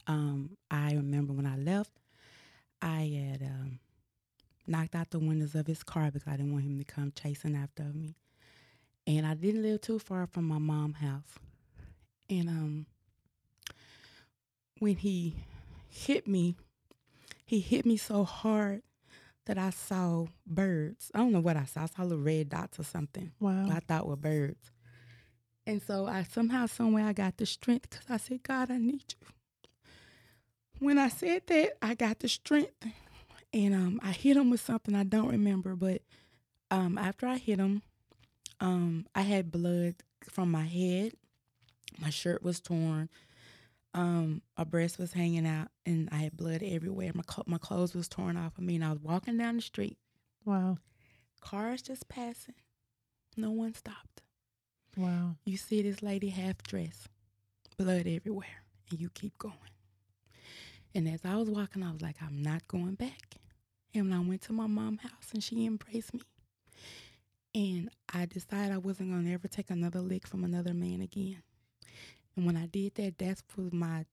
[0.08, 1.92] Um, I remember when I left,
[2.82, 3.80] I had um,
[4.68, 7.56] knocked out the windows of his car because I didn't want him to come chasing
[7.56, 8.16] after me.
[9.08, 11.36] And I didn't live too far from my mom's house.
[12.30, 12.86] And um,
[14.80, 15.36] when he
[15.90, 16.56] hit me,
[17.46, 18.82] he hit me so hard
[19.46, 21.12] that I saw birds.
[21.14, 21.84] I don't know what I saw.
[21.84, 23.32] I saw little red dots or something.
[23.40, 24.72] wow, I thought were birds.
[25.68, 29.04] And so I somehow, somewhere, I got the strength because I said, God, I need
[29.20, 29.28] you.
[30.80, 32.74] When I said that, I got the strength,
[33.54, 35.76] and um, I hit him with something I don't remember.
[35.76, 36.02] But
[36.70, 37.82] um, after I hit him,
[38.60, 41.14] um, I had blood from my head.
[42.00, 43.10] My shirt was torn.
[43.94, 47.12] Um, my breast was hanging out, and I had blood everywhere.
[47.16, 49.62] My clo- my clothes was torn off of me, and I was walking down the
[49.62, 49.98] street.
[50.44, 50.78] wow,
[51.40, 52.56] Cars just passing.
[53.38, 54.22] No one stopped.
[54.98, 55.36] wow.
[55.46, 57.08] You see this lady half dressed,
[57.78, 59.54] blood everywhere, and you keep going.
[60.94, 63.36] And as I was walking, I was like, I'm not going back.
[63.94, 66.22] And when I went to my mom's house and she embraced me,
[67.54, 71.42] and I decided I wasn't going to ever take another lick from another man again.
[72.36, 74.06] And when I did that, that's was my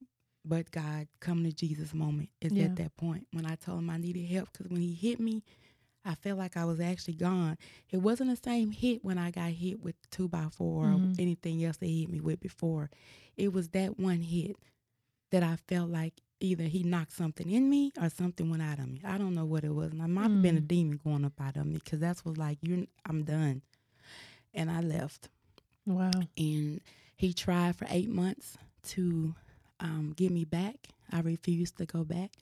[0.45, 2.29] but God come to Jesus moment.
[2.41, 2.65] Is Yeah.
[2.65, 5.43] at that point when I told him I needed help because when he hit me,
[6.05, 7.57] I felt like I was actually gone.
[7.91, 11.13] It wasn't the same hit when I got hit with two by 4 Mhm.
[11.13, 12.91] or anything else they hit me with before.
[13.37, 14.57] It was that one hit
[15.31, 18.89] that I felt like either he knocked something in me or something went out of
[18.89, 19.01] me.
[19.05, 19.93] I don't know what it was.
[19.93, 20.67] And I might have been a Mm.
[20.67, 23.63] demon going up out of me because that's was like, you I'm done.
[24.53, 25.29] And I left.
[25.87, 26.11] Wow.
[26.37, 26.81] And
[27.23, 28.59] he tried for eight months
[28.89, 29.35] to
[29.81, 30.89] um, get me back.
[31.13, 32.33] I refused to go back.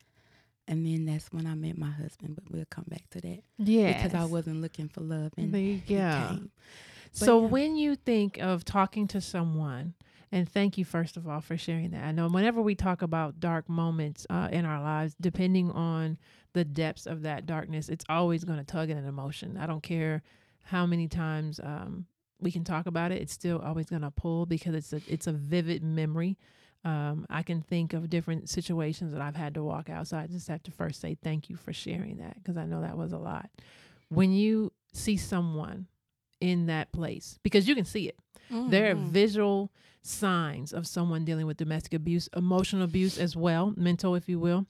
[0.67, 3.93] And then that's when I met my husband, but we'll come back to that Yeah.
[3.93, 5.33] because I wasn't looking for love.
[5.37, 6.27] And There you he go.
[6.29, 6.51] came.
[7.13, 7.47] So yeah.
[7.49, 9.95] when you think of talking to someone,
[10.33, 12.05] and thank you first of all for sharing that.
[12.05, 16.17] I know whenever we talk about dark moments uh, in our lives, depending on
[16.53, 19.59] the depths of that darkness, it's always going to tug at an emotion.
[19.61, 20.23] I don't care
[20.63, 22.07] how many times um,
[22.41, 25.27] we can talk about it; it's still always going to pull because it's a it's
[25.27, 26.37] a vivid memory
[26.85, 30.07] Um, I can think of different situations that I've had to walk out.
[30.09, 32.81] So I just have to first say thank you for sharing that because I know
[32.81, 33.51] that was a lot.
[34.09, 35.87] When you see someone
[36.41, 38.17] in that place, because you can see it,
[38.51, 38.71] Mm-hmm.
[38.71, 39.71] there are visual
[40.03, 44.67] signs of someone dealing with domestic abuse, emotional abuse as well, mental, if you will.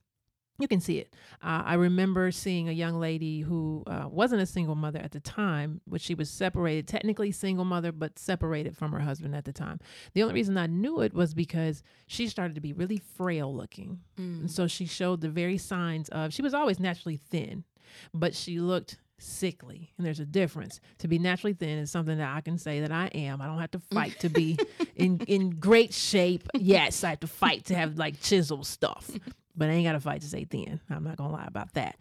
[0.60, 1.14] You can see it.
[1.42, 5.20] Uh, I remember seeing a young lady who uh, wasn't a single mother at the
[5.20, 9.52] time, but she was separated, technically single mother, but separated from her husband at the
[9.52, 9.80] time.
[10.12, 14.00] The only reason I knew it was because she started to be really frail looking.
[14.18, 14.40] Mm.
[14.40, 17.64] And so she showed the very signs of, she was always naturally thin,
[18.12, 19.92] but she looked sickly.
[19.96, 20.80] And there's a difference.
[20.98, 23.40] To be naturally thin is something that I can say that I am.
[23.40, 24.58] I don't have to fight to be
[24.96, 26.48] in, in great shape.
[26.54, 29.10] Yes, I have to fight to have like chisel stuff,
[29.56, 30.80] but I ain't got to fight to say thin.
[30.90, 31.96] I'm not going to lie about that.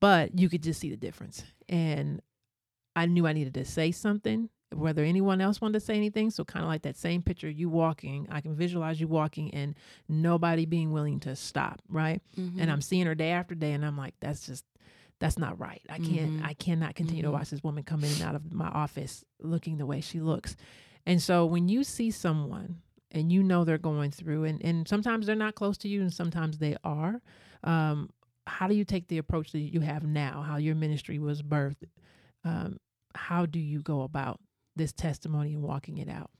[0.00, 1.42] But you could just see the difference.
[1.68, 2.20] And
[2.94, 6.30] I knew I needed to say something, whether anyone else wanted to say anything.
[6.30, 9.74] So, kind of like that same picture, you walking, I can visualize you walking and
[10.08, 12.20] nobody being willing to stop, right?
[12.36, 12.54] Mhm.
[12.60, 14.64] and I'm seeing her day after day, and I'm like, that's just
[15.20, 15.82] that's not right.
[15.88, 16.44] I can't Mhm.
[16.44, 17.32] I cannot continue to Mhm.
[17.32, 20.54] watch this woman come in and out of my office looking the way she looks.
[21.06, 25.26] And so when you see someone and you know they're going through, and and sometimes
[25.26, 27.20] they're not close to you, and sometimes they are.
[27.64, 28.10] Um,
[28.46, 30.42] how do you take the approach that you have now?
[30.42, 31.88] How your ministry was birthed?
[32.44, 32.78] Um,
[33.14, 34.40] how do you go about
[34.76, 36.30] this testimony and walking it out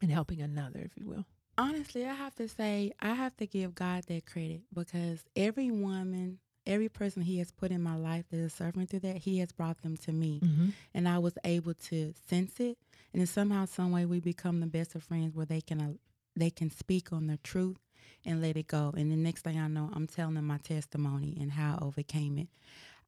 [0.00, 1.24] and helping another, if you will?
[1.58, 6.38] Honestly, I have to say, I have to give God that credit because every woman,
[6.66, 9.52] every person He has put in my life that is suffering through that, He has
[9.52, 10.40] brought them to me.
[10.42, 10.68] Mm-hmm.
[10.94, 12.78] And I was able to sense it.
[13.12, 15.92] And then somehow, some way, we become the best of friends where they can uh,
[16.34, 17.76] they can speak on the truth
[18.24, 18.94] and let it go.
[18.96, 22.38] And the next thing I know, I'm telling them my testimony and how I overcame
[22.38, 22.48] it.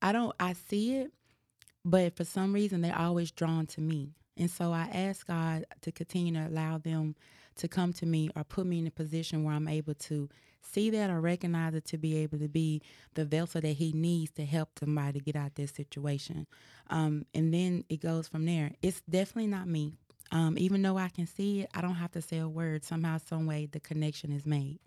[0.02, 1.12] I don't, I see it,
[1.84, 4.10] but for some reason, they're always drawn to me.
[4.36, 7.14] And so I ask God to continue to allow them
[7.56, 10.28] to come to me or put me in a position where I'm able to
[10.66, 12.82] see that or recognize it to be able to be
[13.14, 16.46] the vessel that He needs to help somebody get out this situation.
[16.90, 18.72] Um, and then it goes from there.
[18.82, 19.94] It's definitely not me.
[20.32, 22.84] Um, even though I can see it, I don't have to say a word.
[22.84, 24.80] Somehow, some way, the connection is made.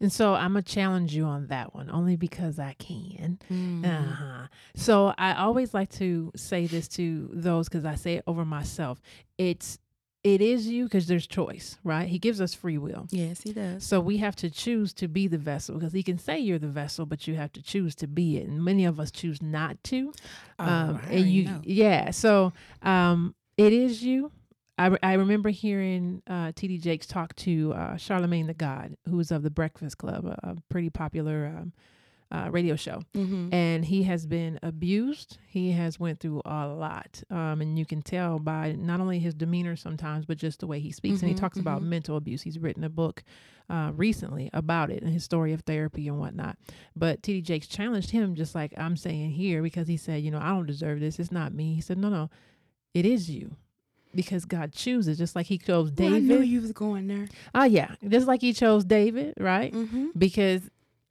[0.00, 3.38] And so I'm gonna challenge you on that one, only because I can.
[3.50, 3.84] Mm-hmm.
[3.84, 4.46] Uh-huh.
[4.74, 9.00] So I always like to say this to those because I say it over myself.
[9.38, 9.78] It's
[10.22, 12.06] it is you because there's choice, right?
[12.08, 13.06] He gives us free will.
[13.10, 13.84] Yes, he does.
[13.84, 16.68] So we have to choose to be the vessel because he can say you're the
[16.68, 18.46] vessel, but you have to choose to be it.
[18.46, 20.12] And many of us choose not to.
[20.58, 21.60] Oh, um, and you, know.
[21.64, 22.10] yeah.
[22.10, 22.52] So
[22.82, 24.30] um, it is you.
[24.76, 26.78] I, I remember hearing uh, T.D.
[26.78, 30.56] Jakes talk to uh, Charlemagne the God, who was of the Breakfast Club, a, a
[30.70, 31.72] pretty popular um,
[32.32, 33.02] uh, radio show.
[33.14, 33.52] Mm-hmm.
[33.52, 35.38] and he has been abused.
[35.48, 39.34] He has went through a lot um, and you can tell by not only his
[39.34, 41.20] demeanor sometimes but just the way he speaks.
[41.22, 41.86] And he Mhm, talks about mhm.
[41.86, 42.42] mental abuse.
[42.42, 43.24] He's written a book
[43.68, 46.56] uh, recently about it and his story of therapy and whatnot.
[46.96, 50.40] But td jakes challenged him just like i'm saying here because he said you know
[50.40, 51.18] i don't deserve this.
[51.18, 51.74] It's not me.
[51.74, 52.30] He said no no.
[52.94, 53.56] It is you.
[54.14, 56.48] Because god chooses just like he chose Well, I knew david.
[56.48, 57.28] you was going there.
[57.54, 57.94] oh yeah.
[58.08, 59.72] Just like he chose david right?
[59.72, 60.08] Mm-hmm.
[60.18, 60.62] because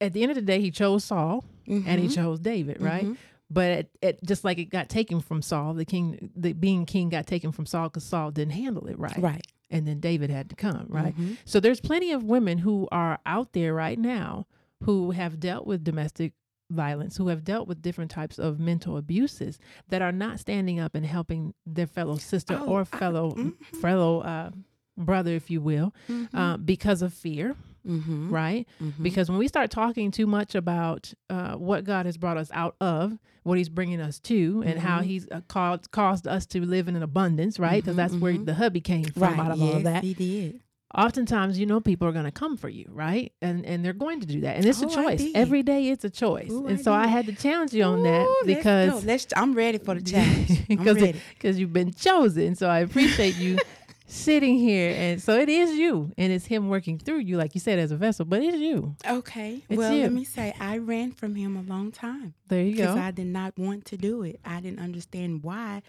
[0.01, 3.17] at the end of the day he chose saul and he chose david right Mhm.
[3.49, 7.09] but it, it just like it got taken from Saul, the king, the being king
[7.09, 9.45] got taken from Saul because Saul didn't handle it right, Right.
[9.71, 11.17] and then David had to come, right?
[11.17, 11.37] Mhm.
[11.45, 14.45] So there's plenty of women who are out there right now
[14.83, 16.33] who have dealt with domestic
[16.71, 19.57] violence, who have dealt with different types of mental abuses
[19.87, 23.55] that are not standing up and helping their fellow sister Oh, or I- fellow mhm.
[23.81, 24.51] fellow uh,
[24.95, 26.29] brother, if you will, Mhm.
[26.35, 27.55] uh, because of fear,
[27.87, 28.31] Mhm.
[28.31, 28.67] right?
[28.81, 29.01] Mhm.
[29.03, 32.75] Because when we start talking too much about uh, what God has brought us out
[32.81, 35.05] of, what He's bringing us to, and how Mhm.
[35.05, 37.81] He's uh, called, caused us to live in an abundance, right?
[37.83, 38.45] Because Mhm, that's where mhm.
[38.45, 39.39] the hubby came from right.
[39.39, 40.03] out of yes, all of that.
[40.03, 40.61] he did.
[40.95, 43.31] Oftentimes, you know, people are going to come for you, right?
[43.43, 45.23] And and they're going to do that, and it's Oh, a choice.
[45.35, 46.49] Every day, it's a choice.
[46.51, 49.05] Ooh, and I so I had to challenge you on that Ooh, let's because.
[49.05, 50.67] Let's, I'm ready for the challenge.
[50.67, 50.97] Because
[51.35, 52.55] because you've been chosen.
[52.55, 53.59] So I appreciate you
[54.09, 57.61] sitting here, and so it is you, and it's Him working through you, like you
[57.61, 58.95] said, as a vessel, but it's you.
[59.07, 59.63] Okay.
[59.69, 60.01] It's well, you.
[60.03, 63.01] let me say, I ran from him a long time There you because go.
[63.01, 64.39] I did not want to do it.
[64.43, 65.81] I didn't understand why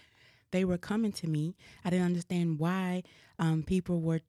[0.51, 1.55] they were coming to me.
[1.83, 3.03] I didn't understand why
[3.39, 4.21] um, people were.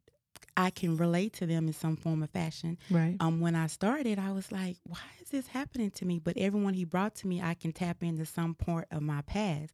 [0.55, 2.77] I can relate to them in some form or fashion.
[2.91, 3.17] right.
[3.21, 6.19] Um, when I started, I was like, why is this happening to me?
[6.19, 9.73] But everyone he brought to me, I can tap into some part of my past.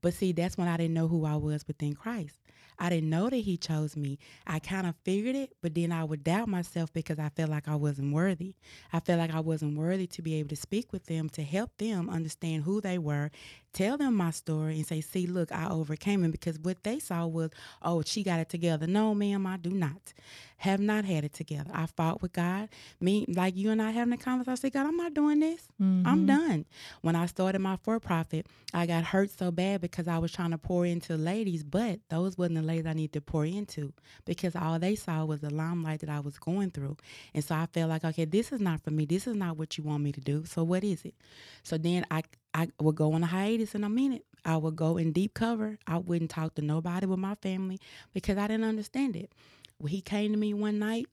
[0.00, 2.38] But see, that's when I didn't know who I was within Christ.
[2.78, 4.18] I didn't know that he chose me.
[4.46, 7.68] I kind of figured it, but then I would doubt myself because I felt like
[7.68, 8.54] I wasn't worthy.
[8.92, 11.70] I felt like I wasn't worthy to be able to speak with them, to help
[11.78, 13.30] them understand who they were,
[13.74, 17.26] tell them my story and say, see, look, I overcame it because what they saw
[17.26, 17.50] was,
[17.82, 18.86] oh, she got it together.
[18.86, 20.14] No, ma'am, I do not.
[20.58, 21.70] Have not had it together.
[21.74, 22.70] I fought with God.
[23.00, 25.62] Me, like you and I having a conversation, I said, God, I'm not doing this.
[25.82, 26.06] Mm-hmm.
[26.06, 26.64] I'm done.
[27.02, 30.52] When I started my for profit, I got hurt so bad because I was trying
[30.52, 33.92] to pour into ladies, but those wasn't the ladies I needed to pour into
[34.24, 36.96] because all they saw was the limelight that I was going through.
[37.34, 39.04] And so I felt like, okay, this is not for me.
[39.04, 40.44] This is not what you want me to do.
[40.46, 41.14] So what is it?
[41.62, 42.22] So then I
[42.54, 44.24] I would go on a hiatus in a minute.
[44.44, 45.78] I would go in deep cover.
[45.86, 47.80] I wouldn't talk to nobody with my family
[48.12, 49.32] because I didn't understand it.
[49.78, 51.06] When he came to me one night,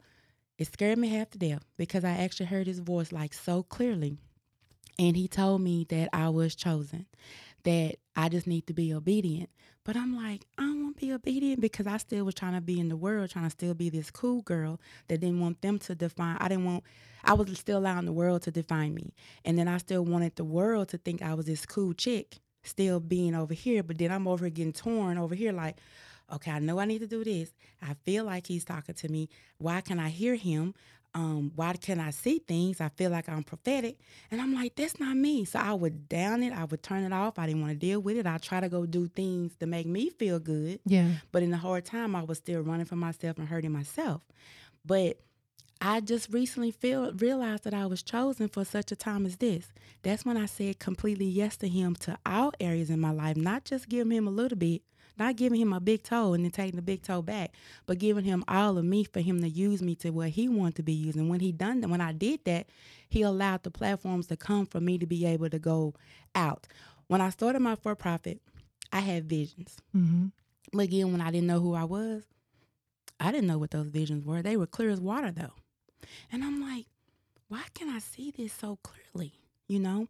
[0.58, 4.18] it scared me half to death because I actually heard his voice like so clearly.
[5.00, 7.08] And he told me that I was chosen,
[7.64, 9.50] that I just need to be obedient.
[9.84, 12.62] But I'm like, I don't want to be obedient because I still was trying to
[12.62, 15.80] be in the world, trying to still be this cool girl that didn't want them
[15.80, 16.38] to define.
[16.40, 16.84] I didn't want,
[17.24, 19.14] I was still allowing the world to define me.
[19.44, 23.00] And then I still wanted the world to think I was this cool chick, still
[23.00, 23.82] being over here.
[23.82, 25.78] But then I'm over here getting torn over here, like,
[26.32, 27.52] okay, I know I need to do this.
[27.82, 29.30] I feel like he's talking to me.
[29.58, 30.76] Why can I hear him?
[31.14, 32.80] Um, why can I see things?
[32.80, 33.98] I feel like I'm prophetic.
[34.30, 35.44] And I'm like, that's not me.
[35.44, 36.54] So I would down it.
[36.54, 37.38] I would turn it off.
[37.38, 38.26] I didn't want to deal with it.
[38.26, 40.80] I try to go do things to make me feel good.
[40.86, 41.10] Yeah.
[41.32, 44.22] But in the hard time, I was still running for myself and hurting myself.
[44.86, 45.20] But
[45.82, 49.68] I just recently feel realized that I was chosen for such a time as this.
[50.04, 53.66] That's when I said completely yes to him to all areas in my life, not
[53.66, 54.84] just giving him a little bit,
[55.22, 57.54] not giving him a big toe and then taking the big toe back,
[57.86, 60.76] but giving him all of me for him to use me to what he wanted
[60.76, 61.18] to be used.
[61.18, 62.68] And when he done that, when I did that,
[63.08, 65.94] he allowed the platforms to come for me to be able to go
[66.36, 66.68] out.
[67.08, 68.42] When I started my for profit,
[68.92, 69.78] I had visions.
[69.96, 70.28] Mm-hmm.
[70.74, 72.24] But again, when I didn't know who I was,
[73.20, 74.42] I didn't know what those visions were.
[74.42, 75.54] They were clear as water though.
[76.32, 76.86] And I'm like,
[77.48, 79.34] why can I see this so clearly?
[79.68, 80.08] You know?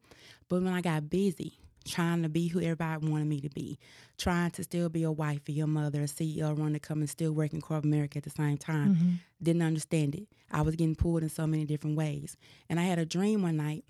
[0.48, 3.80] But when I got busy, trying to be who everybody wanted me to be,
[4.18, 7.10] trying to still be a wife or your mother, a CEO, run to come and
[7.10, 8.96] still working corporate America at the same time.
[8.96, 9.10] Mm-hmm.
[9.42, 10.28] Didn't understand it.
[10.52, 12.38] I was getting pulled in so many different ways.
[12.70, 13.84] And I had a dream one night,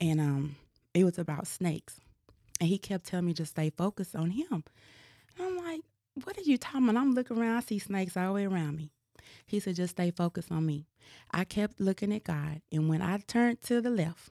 [0.00, 0.56] and um,
[0.94, 2.00] it was about snakes.
[2.60, 4.64] And he kept telling me to stay focused on him.
[5.38, 5.80] And I'm like,
[6.24, 7.00] what are you talking about?
[7.00, 8.92] I'm looking around, I see snakes all the way around me.
[9.46, 10.86] He said, just stay focused on me.
[11.30, 14.30] I kept looking at God, and when I turned to the left,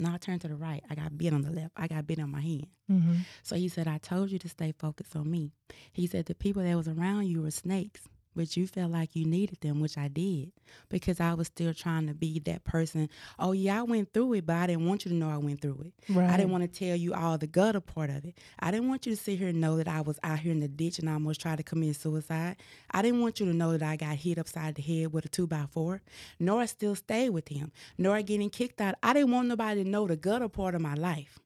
[0.00, 0.82] no, I turned to the right.
[0.90, 1.72] I got bit on the left.
[1.76, 2.66] I got bit on my hand.
[2.90, 3.14] Mm-hmm.
[3.42, 5.52] So he said, I told you to stay focused on me.
[5.92, 9.24] He said, the people that was around you were snakes, but you felt like you
[9.24, 10.52] needed them, which I did,
[10.88, 13.08] because I was still trying to be that person.
[13.38, 15.60] Oh, yeah, I went through it, but I didn't want you to know I went
[15.60, 16.12] through it.
[16.12, 16.30] Right.
[16.30, 18.38] I didn't want to tell you all the gutter part of it.
[18.58, 20.60] I didn't want you to sit here and know that I was out here in
[20.60, 22.56] the ditch and I almost tried to commit suicide.
[22.92, 25.28] I didn't want you to know that I got hit upside the head with a
[25.28, 26.02] two by four,
[26.38, 28.94] nor I still stayed with him, nor getting kicked out.
[29.02, 31.39] I didn't want nobody to know the gutter part of my life.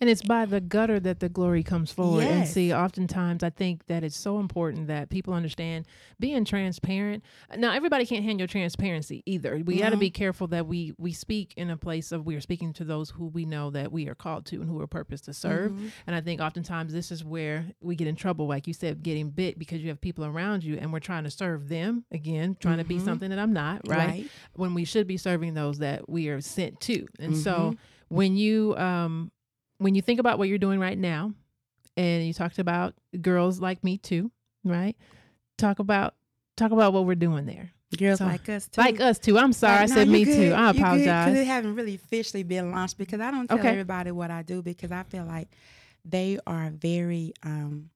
[0.00, 2.24] And it's by the gutter that the glory comes forward.
[2.24, 5.86] And see, oftentimes I think that it's so important that people understand
[6.18, 7.22] being transparent.
[7.56, 9.60] Now, everybody can't handle transparency either.
[9.64, 12.40] We got to be careful that we we speak in a place of we are
[12.40, 15.24] speaking to those who we know that we are called to and who are purposed
[15.26, 15.72] to serve.
[15.72, 15.88] Mm-hmm.
[16.06, 19.30] And I think oftentimes this is where we get in trouble, like you said, getting
[19.30, 22.78] bit because you have people around you and we're trying to serve them again, trying
[22.78, 23.04] to be Mhm.
[23.04, 23.98] something that I'm not, right?
[23.98, 24.30] Right.
[24.54, 27.06] when we should be serving those that we are sent to.
[27.18, 27.78] And so Mhm.
[28.08, 29.30] when you um
[29.80, 31.32] when you think about what you're doing right now
[31.96, 34.30] and you talked about girls like me too,
[34.62, 34.94] right?
[35.58, 36.14] Talk about
[36.56, 37.70] talk about what we're doing there.
[37.96, 38.80] Girls So, like us too.
[38.80, 39.38] Like us too.
[39.38, 40.52] I'm sorry, I Like, no, said me too.
[40.54, 41.36] I You good, 'cause apologize.
[41.38, 43.68] it haven't really officially been launched because I don't tell Okay.
[43.70, 45.48] everybody what I do because I feel like
[46.04, 47.90] they are very um,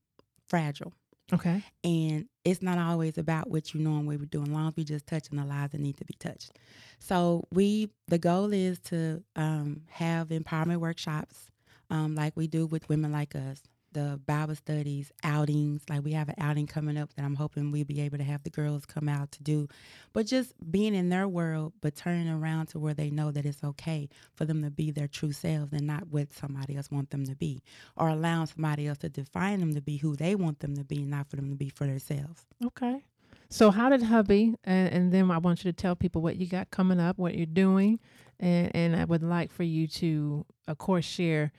[0.48, 0.92] fragile.
[1.32, 1.62] Okay.
[1.84, 4.74] And it's not always about what you know and what we're doing, as long as
[4.76, 6.50] we just touching the lives that need to be touched.
[6.98, 11.50] So we the goal is to um, have empowerment workshops
[11.90, 13.62] um, like we do with women like us,
[13.94, 15.82] the Bible studies, outings.
[15.88, 18.42] Like we have an outing coming up that I'm hoping we'll be able to have
[18.42, 19.68] the girls come out to do.
[20.12, 23.64] But just being in their world, but turning around to where they know that it's
[23.64, 27.24] okay for them to be their true selves and not what somebody else want them
[27.26, 27.62] to be,
[27.96, 30.96] or allowing somebody else to define them to be who they want them to be,
[30.96, 32.44] and not for them to be for themselves.
[32.64, 33.02] Okay.
[33.48, 36.46] So how did hubby and, and then I want you to tell people what you
[36.46, 38.00] got coming up, what you're doing,
[38.40, 41.52] and and I would like for you to of course share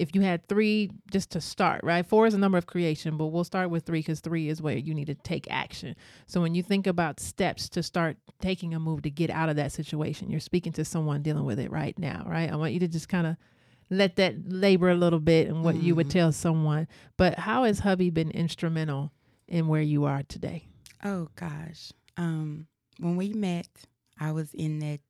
[0.00, 2.04] if you had three just to start, right?
[2.06, 4.76] Four is a number of creation, but we'll start with three because three is where
[4.76, 5.94] you need to take action.
[6.26, 9.56] So when you think about steps to start taking a move to get out of
[9.56, 12.50] that situation, you're speaking to someone dealing with it right now, right?
[12.50, 13.36] I want you to just kind of
[13.90, 16.10] let that labor a little bit and what you would Mhm.
[16.12, 16.86] tell someone.
[17.16, 19.12] But how has hubby been instrumental
[19.48, 20.68] in where you are today?
[21.04, 21.92] Oh gosh.
[22.16, 22.66] Um,
[22.98, 23.68] when we met,
[24.18, 25.00] I was in that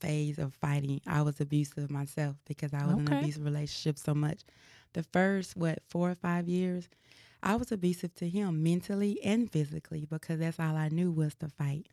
[0.00, 1.00] phase of fighting.
[1.06, 4.40] I was abusive myself because I was in an abusive relationship so much
[4.94, 6.88] the first what four or five years,
[7.42, 11.48] I was abusive to him mentally and physically because that's all I knew was to
[11.48, 11.88] fight.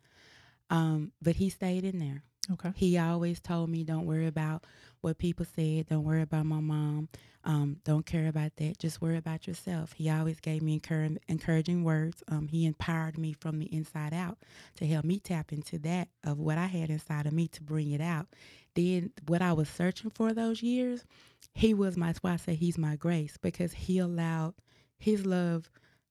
[0.70, 2.22] Um, but he stayed in there.
[2.50, 2.72] Okay.
[2.74, 4.64] He always told me, "Don't worry about
[5.02, 5.86] what people said.
[5.88, 7.08] Don't worry about my mom.
[7.44, 8.78] Um, don't care about that.
[8.78, 12.22] Just worry about yourself." He always gave me encourage, encouraging words.
[12.28, 14.38] Um, he empowered me from the inside out
[14.76, 17.90] to help me tap into that of what I had inside of me to bring
[17.90, 18.28] it out.
[18.74, 21.04] Then what I was searching for those years,
[21.52, 22.06] he was my.
[22.06, 24.54] That's why I say he's my grace because he allowed
[24.98, 25.68] his love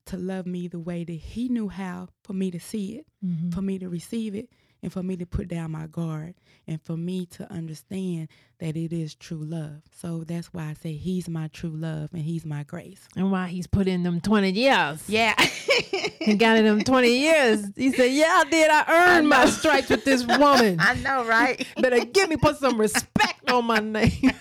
[0.08, 3.54] to love me the way that he knew how for me to see it, Mhm.
[3.54, 4.50] for me to receive it,
[4.82, 6.36] and for me to put down my guard,
[6.68, 8.30] and for me to understand
[8.60, 9.82] that it is true love.
[9.92, 13.08] So that's why I say he's my true love and he's my grace.
[13.16, 15.04] And why he's put in them 20 years.
[15.08, 15.36] Yeah.
[16.22, 17.66] He got in them 20 years.
[17.76, 18.70] He said, Yeah, I did.
[18.70, 20.78] I earned my stripes with this woman.
[20.80, 21.66] I know, right?
[21.82, 24.32] Better give me put some respect on my name.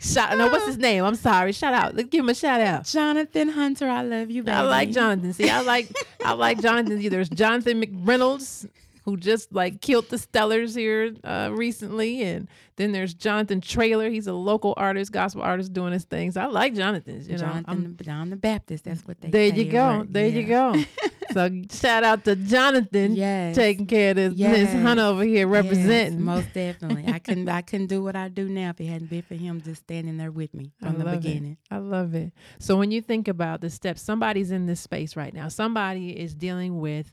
[0.00, 1.04] Shout no, what's his name?
[1.04, 1.52] I'm sorry.
[1.52, 1.94] Shout out.
[1.94, 2.84] Let's give him a shout out.
[2.84, 4.56] Jonathan Hunter, I love you, baby.
[4.56, 5.32] I like Jonathan.
[5.32, 5.88] See, I like
[6.24, 7.00] I like Jonathan.
[7.08, 8.68] There's Jonathan McReynolds,
[9.10, 14.08] who just like killed the Stellars here uh, recently, and then there's Jonathan Trailer.
[14.08, 16.36] He's a local artist, gospel artist, doing his things.
[16.36, 17.28] I like Jonathan's.
[17.28, 18.84] You know, I'm- Jonathan, John the Baptist.
[18.84, 19.30] That's what they.
[19.30, 20.06] there you go.
[20.08, 20.74] There you go.
[21.32, 23.54] so shout out to Jonathan Yes.
[23.56, 24.72] taking care of this, this Yes.
[24.82, 26.22] Hunter over here Yes, representing.
[26.22, 27.12] most definitely.
[27.12, 27.48] I couldn't.
[27.48, 30.16] I couldn't do what I do now if it hadn't been for him just standing
[30.16, 31.22] there with me from the love it.
[31.22, 31.56] beginning.
[31.70, 32.32] I love it.
[32.58, 35.48] So when you think about the steps, somebody's in this space right now.
[35.48, 37.12] Somebody is dealing with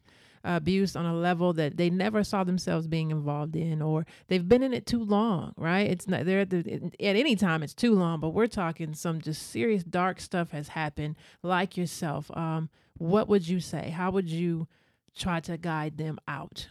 [0.55, 4.63] abuse on a level that they never saw themselves being involved in, or they've been
[4.63, 5.53] in it too long.
[5.57, 5.89] Right?
[5.89, 7.63] It's not there at, the, at any time.
[7.63, 8.19] It's too long.
[8.19, 11.15] But we're talking some just serious dark stuff has happened.
[11.43, 13.89] Like yourself, um, what would you say?
[13.89, 14.67] How would you
[15.15, 16.67] try to guide them out?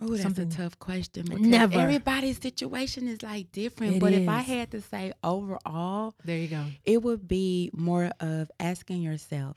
[0.00, 1.26] Oh, that's Something- a tough question.
[1.30, 1.78] Never.
[1.78, 3.96] Everybody's situation is like different.
[3.96, 6.64] It but if I had to say overall, There you go.
[6.84, 9.56] it would be more of asking yourself,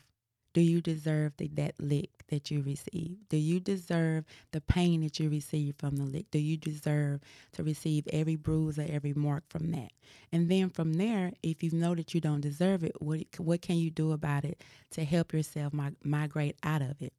[0.54, 3.18] do you deserve the, that lick that you receive?
[3.30, 6.32] Do you deserve the pain that you receive from the lick?
[6.32, 7.22] Do you deserve
[7.54, 9.92] to receive every bruise or every mark from that?
[10.32, 13.78] And then from there, if you know that you don't deserve it, what what can
[13.78, 14.62] you do about it
[14.92, 17.14] to help yourself mi- migrate out of it?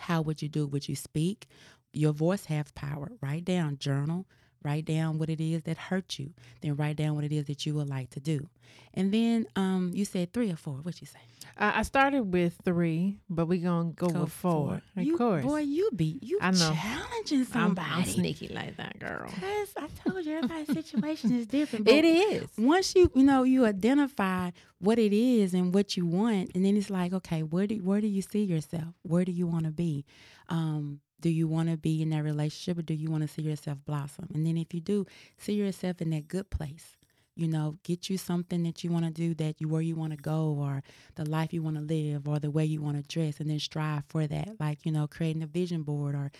[0.00, 0.66] How would you do?
[0.66, 1.46] Would you speak?
[1.92, 3.12] Your voice has power.
[3.20, 4.26] Write down, journal,
[4.64, 6.30] write down what it is that hurt you.
[6.60, 8.48] Then write down what it is that you would like to do.
[8.94, 10.74] And then um, you said three or four.
[10.74, 11.18] What you say?
[11.56, 14.82] I, I started with three, but we're gonna go, with four.
[14.96, 15.44] Of You, course.
[15.44, 16.72] boy, you be you I know.
[16.74, 17.88] challenging I'm, somebody.
[17.90, 19.28] I'm sneaky like that, girl.
[19.28, 21.88] Cause I told you everybody's situation is different.
[21.94, 22.48] It is.
[22.58, 26.76] Once you you know you identify what it is and what you want, and then
[26.76, 28.94] it's like, okay, where do where do you see yourself?
[29.02, 30.04] Where do you want to be?
[30.48, 33.40] Um, do you want to be in that relationship, or do you want to see
[33.40, 34.28] yourself blossom?
[34.34, 35.06] And then if you do,
[35.38, 36.98] see yourself in that good place.
[37.34, 40.10] You know, get you something that you want to do, that you where you want
[40.10, 40.82] to go, or
[41.14, 43.58] the life you want to live, or the way you want to dress, and then
[43.58, 44.60] strive for that.
[44.60, 46.30] Like you know, creating a vision board or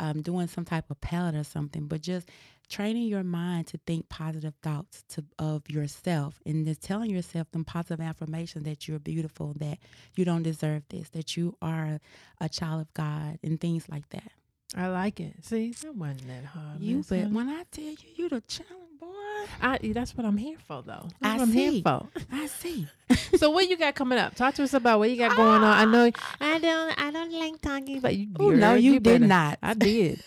[0.00, 1.86] um, doing some type of palette or something.
[1.86, 2.28] But just
[2.68, 7.64] training your mind to think positive thoughts to of yourself, and just telling yourself them
[7.64, 9.78] positive affirmations that you're beautiful, that
[10.14, 12.00] you don't deserve this, that you are
[12.40, 14.32] a child of God, and things like that.
[14.76, 15.44] I like it.
[15.44, 16.80] See, that wasn't that hard.
[16.80, 18.89] You, but when I tell you, you the challenge.
[19.60, 21.08] I, that's what I'm here for, though.
[21.20, 22.08] That's I I'm here for.
[22.32, 22.86] I see.
[23.36, 24.34] so, what you got coming up?
[24.34, 25.64] Talk to us about what you got going on.
[25.64, 26.10] I know
[26.40, 27.02] I don't.
[27.02, 28.28] I don't like talking, but you.
[28.38, 29.58] Oh no, girl, you, did better- not.
[29.62, 30.22] I did.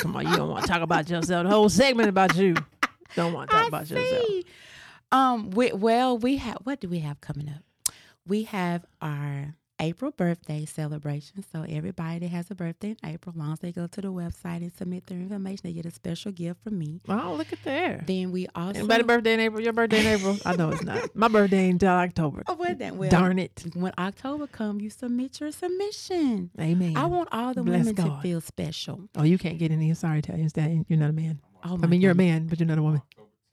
[0.00, 1.44] Come on, you don't want to talk about yourself.
[1.44, 2.54] The whole segment about you.
[3.14, 4.26] Don't want to talk I about yourself.
[4.26, 4.44] see.
[5.12, 5.50] Um.
[5.50, 6.58] We, well, we have.
[6.64, 7.94] What do we have coming up?
[8.26, 11.44] We have our April birthday celebration.
[11.52, 14.08] So everybody that has a birthday in April, as long as they go to the
[14.12, 17.00] website and submit their information, they get a special gift from me.
[17.08, 18.02] Oh, look at there.
[18.06, 18.78] Then we also.
[18.78, 19.62] Anybody birthday in April?
[19.62, 20.38] Your birthday in April?
[20.46, 21.14] I know it's not.
[21.14, 22.42] My birthday until October.
[22.46, 23.64] Oh, well, then, well, Darn it.
[23.74, 26.50] When October comes, you submit your submission.
[26.58, 26.96] Amen.
[26.96, 28.16] I want all the Bless women God.
[28.16, 29.08] to feel special.
[29.16, 29.92] oh, you can't get any.
[29.94, 30.86] Sorry, Italian stallion.
[30.88, 31.40] You're not a man.
[31.64, 33.02] Oh, I my mean, you're a man, but you're not a woman.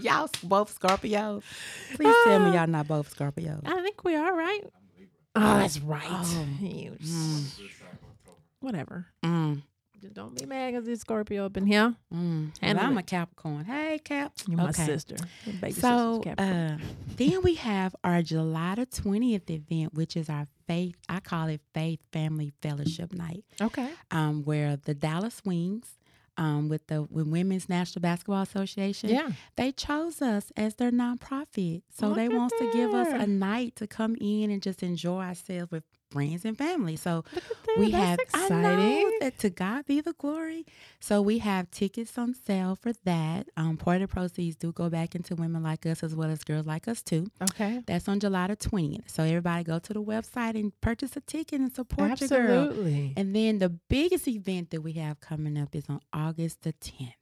[0.00, 1.42] y'all both Scorpios.
[1.94, 2.54] Please tell me Ah.
[2.54, 3.60] y'all not both Scorpios.
[3.66, 4.62] I think we are, right?
[5.36, 6.02] Oh, that's right.
[6.08, 7.44] Oh, You s- Mm,
[8.60, 9.06] Whatever.
[9.24, 9.62] mm,
[10.00, 11.94] Just don't be mad because it's Scorpio up in here.
[12.12, 12.50] mm.
[12.62, 13.64] And I'm a Capricorn.
[13.64, 14.32] Hey, Cap.
[14.46, 14.86] You're my Okay.
[14.86, 15.16] sister.
[15.44, 15.78] Your baby So
[16.22, 16.56] sister's Capricorn.
[16.56, 16.78] uh,
[17.16, 21.60] then we have our July the 20th event, which is our faith, I call it
[21.72, 23.90] Faith Family Fellowship Night, okay.
[24.10, 25.98] um, where the Dallas Wings
[26.36, 29.10] um, with the with Women's National Basketball Association.
[29.10, 29.30] Yeah.
[29.56, 31.82] They chose us as their nonprofit.
[31.90, 34.82] So Look they at want to give us a night to come in and just
[34.82, 36.96] enjoy ourselves with friends and family.
[36.96, 37.24] So
[37.76, 38.64] we That's have exciting.
[38.64, 40.66] I know that to God be the glory.
[41.00, 43.48] So we have tickets on sale for that.
[43.56, 46.44] Um, part of the proceeds do go back into women like us as well as
[46.44, 47.28] girls like us too.
[47.42, 47.82] Okay.
[47.86, 49.08] That's on July the twentieth.
[49.08, 52.68] So everybody go to the website and purchase a ticket and support your girl.
[52.68, 53.14] Absolutely.
[53.16, 57.12] And then the biggest event that we have coming up is on August the 10th.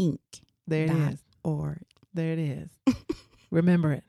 [0.00, 0.16] Mm-hmm.
[0.66, 1.22] There it is.
[2.18, 2.68] There it is.
[3.52, 4.02] Remember it.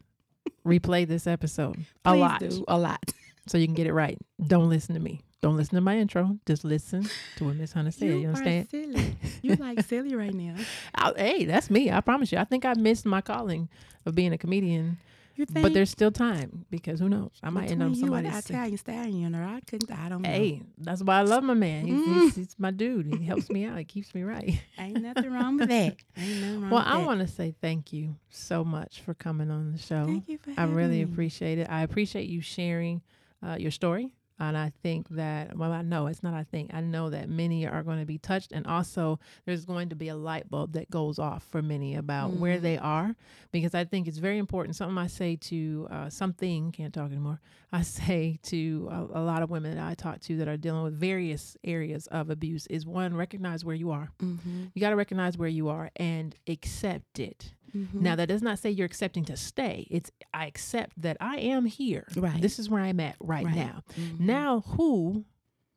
[0.66, 3.12] Replay this episode a Please lot do, a lot.
[3.48, 4.18] so you can get it right.
[4.48, 5.22] Don't listen to me.
[5.42, 6.40] Don't listen to my intro.
[6.48, 7.08] Just listen
[7.38, 8.08] to what Miss Hunter said.
[8.10, 8.66] You, you understand?
[8.66, 9.16] Are silly.
[9.44, 10.56] You like silly right now.
[10.96, 11.92] I- hey, that's me.
[11.92, 12.40] I promise you.
[12.40, 13.70] I think I missed my calling
[14.08, 14.98] of being a comedian,
[15.40, 15.64] You think?
[15.64, 17.32] but there's still time because who knows?
[17.42, 18.50] I might end up between you and somebody's.
[18.50, 19.90] Italian stallion, or I couldn't.
[19.90, 20.30] I don't know.
[20.30, 21.86] Hey, that's why I love my man.
[21.86, 22.22] He's, Mm.
[22.24, 23.06] he's, he's my dude.
[23.08, 23.78] He helps me out.
[23.78, 24.62] He keeps me right.
[24.78, 25.96] ain't nothing wrong with that.
[26.18, 29.72] Ain't nothing wrong Well, I want to say thank you so much for coming on
[29.72, 30.06] the show.
[30.08, 31.02] Thank you for I really me.
[31.04, 31.70] appreciate it.
[31.70, 33.02] I appreciate you sharing
[33.42, 34.12] uh, your story.
[34.40, 37.68] And I think that, well, I know it's not, I think, I know that many
[37.68, 38.54] are going to be touched.
[38.54, 42.32] And also, there's going to be a light bulb that goes off for many about
[42.34, 42.62] where Mhm.
[42.62, 43.16] they are.
[43.52, 44.76] Because I think it's very important.
[44.78, 47.42] Something I say to uh, something, can't talk anymore.
[47.74, 50.84] I say to a, a lot of women that I talk to that are dealing
[50.84, 54.10] with various areas of abuse is one, recognize where you are.
[54.22, 57.54] Mhm, You got to recognize where you are and accept it.
[57.76, 57.94] Mhm.
[58.02, 59.88] Now that does not say you're accepting to stay.
[59.90, 62.08] It's I accept that I am here.
[62.16, 62.42] Right.
[62.42, 63.56] This is where I'm at right, Right.
[63.56, 63.84] now.
[63.98, 65.26] Mhm, Now who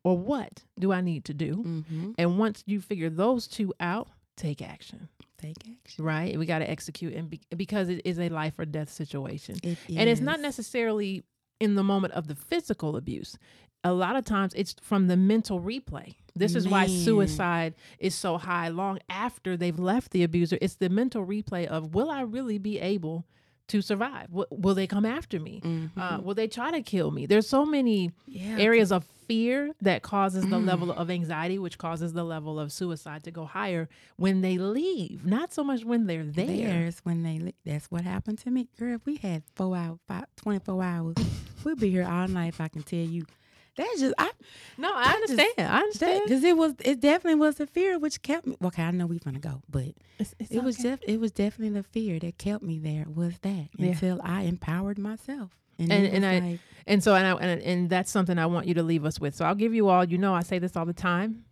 [0.03, 1.57] or what do I need to do?
[1.63, 2.15] mhm.
[2.17, 5.07] And once you figure those two out, take action.
[5.37, 6.03] Take action.
[6.05, 6.37] Right?
[6.39, 9.57] We got to execute and be, because it is a life or death situation.
[9.63, 11.23] It And it's not necessarily
[11.59, 13.37] in the moment of the physical abuse.
[13.83, 16.15] A lot of times it's from the mental replay.
[16.35, 20.57] This is why suicide is so high long after they've left the abuser.
[20.61, 23.25] It's the mental replay of will I really be able
[23.67, 24.27] to survive?
[24.29, 25.61] W- will they come after me?
[25.63, 25.67] Uh,
[26.17, 26.23] Mhm.
[26.23, 27.25] will they try to kill me?
[27.25, 28.57] There's so many yeah.
[28.57, 30.65] areas of fear that causes the Mm.
[30.67, 35.25] level of anxiety, which causes the level of suicide to go higher when they leave,
[35.25, 36.45] not so much when they're there.
[36.47, 37.39] There's when they.
[37.39, 38.95] li- That's what happened to me, girl.
[38.95, 41.15] If we had four hours, five, 24 hours,
[41.63, 42.49] we'd be here all night.
[42.49, 43.23] If I can tell you,
[43.75, 44.31] that's just I.
[44.77, 45.71] No, I I just- understand.
[45.73, 46.21] I understand.
[46.25, 48.55] Because it was, it definitely was the fear which kept me.
[48.63, 49.83] Okay, I know we're gonna go, but
[50.19, 50.89] It's- it's it was okay.
[50.91, 53.05] def, it was definitely the fear that kept me there.
[53.07, 53.87] Was that Yeah.
[53.87, 57.89] until I empowered myself, And- it and I- like, And so, and, I, and and
[57.89, 59.35] that's something I want you to leave us with.
[59.35, 60.03] So I'll give you all.
[60.03, 61.45] You know, I say this all the time.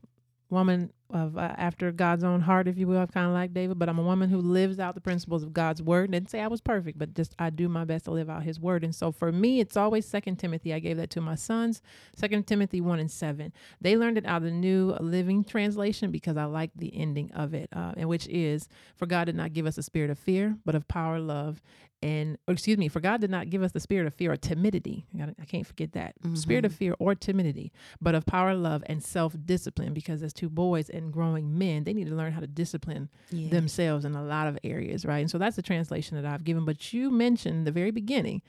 [0.49, 3.77] Woman of uh, after God's own heart, if you will, kind of like David.
[3.79, 6.05] But I'm a woman who lives out the principles of God's word.
[6.05, 8.43] And didn't say I was perfect, but just I do my best to live out
[8.43, 8.83] His word.
[8.83, 10.73] And so for me, it's always Second Timothy.
[10.73, 11.81] I gave that to my sons.
[12.15, 13.53] Second Timothy one and seven.
[13.79, 17.53] They learned it out of the New Living Translation because I like the ending of
[17.53, 20.57] it, uh, and which is, "For God did not give us a spirit of fear,
[20.65, 21.61] but of power, love,
[22.03, 24.37] and or excuse me, for God did not give us the spirit of fear or
[24.37, 25.05] timidity.
[25.13, 28.83] I, gotta- I can't forget that spirit of fear or timidity, but of power, love,
[28.87, 29.93] and self discipline.
[29.93, 33.49] Because as two boys and growing men, they need to learn how to discipline yeah.
[33.49, 35.19] themselves in a lot of areas, right?
[35.19, 36.65] And so that's the translation that I've given.
[36.65, 38.41] But you mentioned the very beginning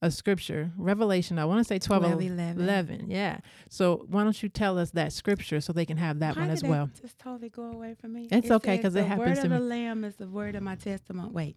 [0.00, 1.38] a scripture, Revelation.
[1.38, 2.62] I want to say 12, 12, 11.
[2.62, 3.10] 11.
[3.10, 3.38] Yeah.
[3.68, 6.62] So why don't you tell us that scripture so they can have that one as
[6.62, 6.88] well?
[7.00, 8.28] Just totally go away from me.
[8.30, 9.56] It's okay, because it happens to me.
[9.56, 11.30] the Lamb is the word of my testimony.
[11.30, 11.56] Wait,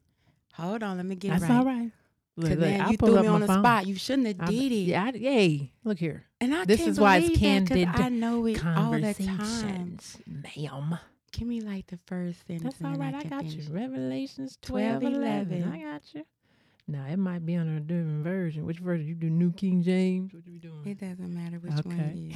[0.54, 1.58] hold on, let me get That's it right.
[1.58, 1.92] all right.
[2.38, 3.62] Look, Cause look, man, I you pull threw me on the phone.
[3.62, 3.88] spot.
[3.88, 4.76] You shouldn't have I- did it.
[4.76, 5.72] Yeah, I, yay.
[5.84, 6.24] Look here.
[6.40, 8.92] And I This can't is why it's believe that 'cause candid I know it all
[8.92, 9.38] the time.
[9.38, 10.98] Conversations, ma'am.
[11.34, 12.64] Give me like the first sentence.
[12.64, 13.26] That's and all then right.
[13.26, 13.68] I, got finish.
[13.68, 13.74] you.
[13.74, 15.58] Revelations 12, 12, 11.
[15.64, 15.74] 11.
[15.74, 16.26] I got you.
[16.88, 18.66] Now it might be under a different version.
[18.66, 19.30] Which version you do?
[19.30, 20.34] New King James?
[20.34, 20.86] What you be doing?
[20.86, 22.34] It doesn't matter which one Okay.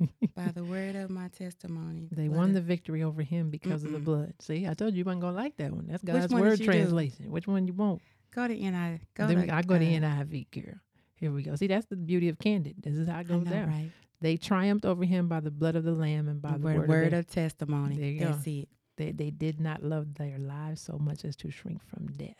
[0.00, 0.30] it is.
[0.34, 2.08] By the word of my testimony.
[2.12, 4.34] They won of- the victory over him because of the blood.
[4.40, 5.86] See, I told you you wasn't gonna like that one.
[5.86, 6.72] That's Which God's one word you do?
[6.72, 7.30] translation.
[7.30, 8.02] Which one you want?
[8.34, 9.00] Go to NI.
[9.14, 10.74] Go then to, I go to uh, NIV, girl.
[11.14, 11.56] Here we go.
[11.56, 12.76] See, that's the beauty of Candid.
[12.82, 13.68] This is how it goes know, down.
[13.68, 13.90] right?
[14.20, 16.88] They triumphed over him by the blood of the Lamb and by the word, word,
[16.88, 17.96] word of, of testimony.
[17.96, 18.50] There you That's go.
[18.50, 18.68] it.
[18.96, 22.34] they, they did not love their lives so much as to shrink from death.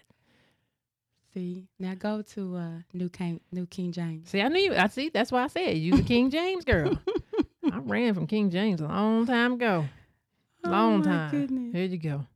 [1.34, 4.30] See, now go to uh, New King New King James.
[4.30, 4.74] See, I knew you.
[4.74, 5.10] I see.
[5.10, 6.98] That's why I said you the King James girl.
[7.72, 9.86] I ran from King James a long time ago.
[10.64, 11.30] Long oh my time.
[11.30, 11.72] Goodness.
[11.74, 12.26] Here you go.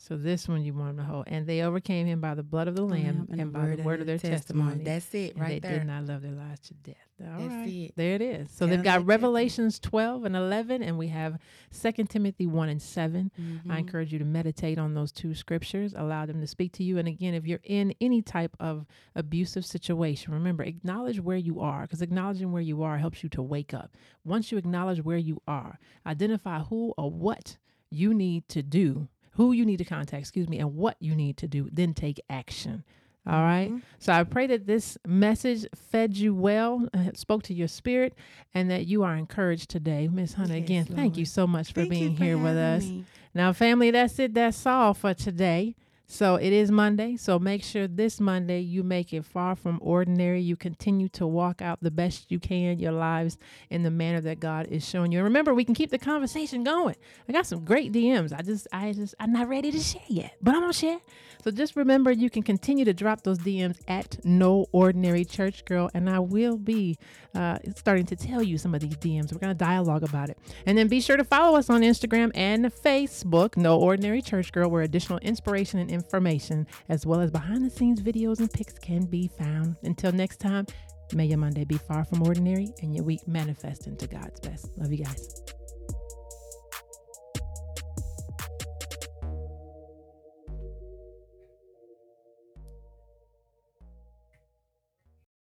[0.00, 1.24] So this one you want to hold.
[1.26, 4.06] And they overcame him by the blood of the Lamb and, by the word of
[4.06, 4.84] their testimony.
[4.84, 5.78] That's it, right they there.
[5.80, 6.94] did not love their lives to death.
[7.20, 7.66] All That's right.
[7.68, 7.92] it.
[7.96, 8.48] There it is.
[8.52, 9.06] So they've got that.
[9.06, 11.38] Revelations 12 and 11, and we have
[11.72, 13.32] 2 Timothy 1 and 7.
[13.36, 13.78] I Mhm.
[13.80, 16.98] encourage you to meditate on those two scriptures, allow them to speak to you.
[16.98, 18.86] And again, if you're in any type of
[19.16, 23.42] abusive situation, remember, acknowledge where you are because acknowledging where you are helps you to
[23.42, 23.96] wake up.
[24.24, 27.56] Once you acknowledge where you are, identify who or what
[27.90, 29.08] you need to do,
[29.38, 32.20] who you need to contact, excuse me, and what you need to do, then take
[32.28, 32.82] action.
[33.26, 33.70] All right.
[33.70, 33.82] Mhm.
[33.98, 38.14] So I pray that this message fed you well, uh, spoke to your spirit,
[38.52, 40.08] and that you are encouraged today.
[40.08, 42.84] Miss Hunter, Yes, again, thank you so much for Thank being for here with us.
[42.84, 43.04] me.
[43.34, 44.34] Now, family, that's it.
[44.34, 45.76] That's all for today.
[46.10, 47.16] So it is Monday.
[47.16, 50.40] So make sure this Monday you make it far from ordinary.
[50.40, 53.36] You continue to walk out the best you can your lives
[53.68, 55.18] in the manner that God is showing you.
[55.18, 56.96] And remember, we can keep the conversation going.
[57.28, 58.32] I got some great DMs.
[58.32, 60.98] I just, I just, I'm not ready to share yet, but I'm gonna share.
[61.44, 65.90] So just remember, you can continue to drop those DMs at No Ordinary Church Girl,
[65.94, 66.98] and I will be
[67.34, 69.32] uh, starting to tell you some of these DMs.
[69.32, 72.64] We're gonna dialogue about it, and then be sure to follow us on Instagram and
[72.66, 77.70] Facebook, No Ordinary Church Girl, where additional inspiration and information, as well as behind the
[77.70, 79.76] scenes videos and pics, can be found.
[79.82, 80.66] Until next time,
[81.12, 84.70] may your Monday be far from ordinary and your week manifest into God's best.
[84.78, 85.57] Love you guys.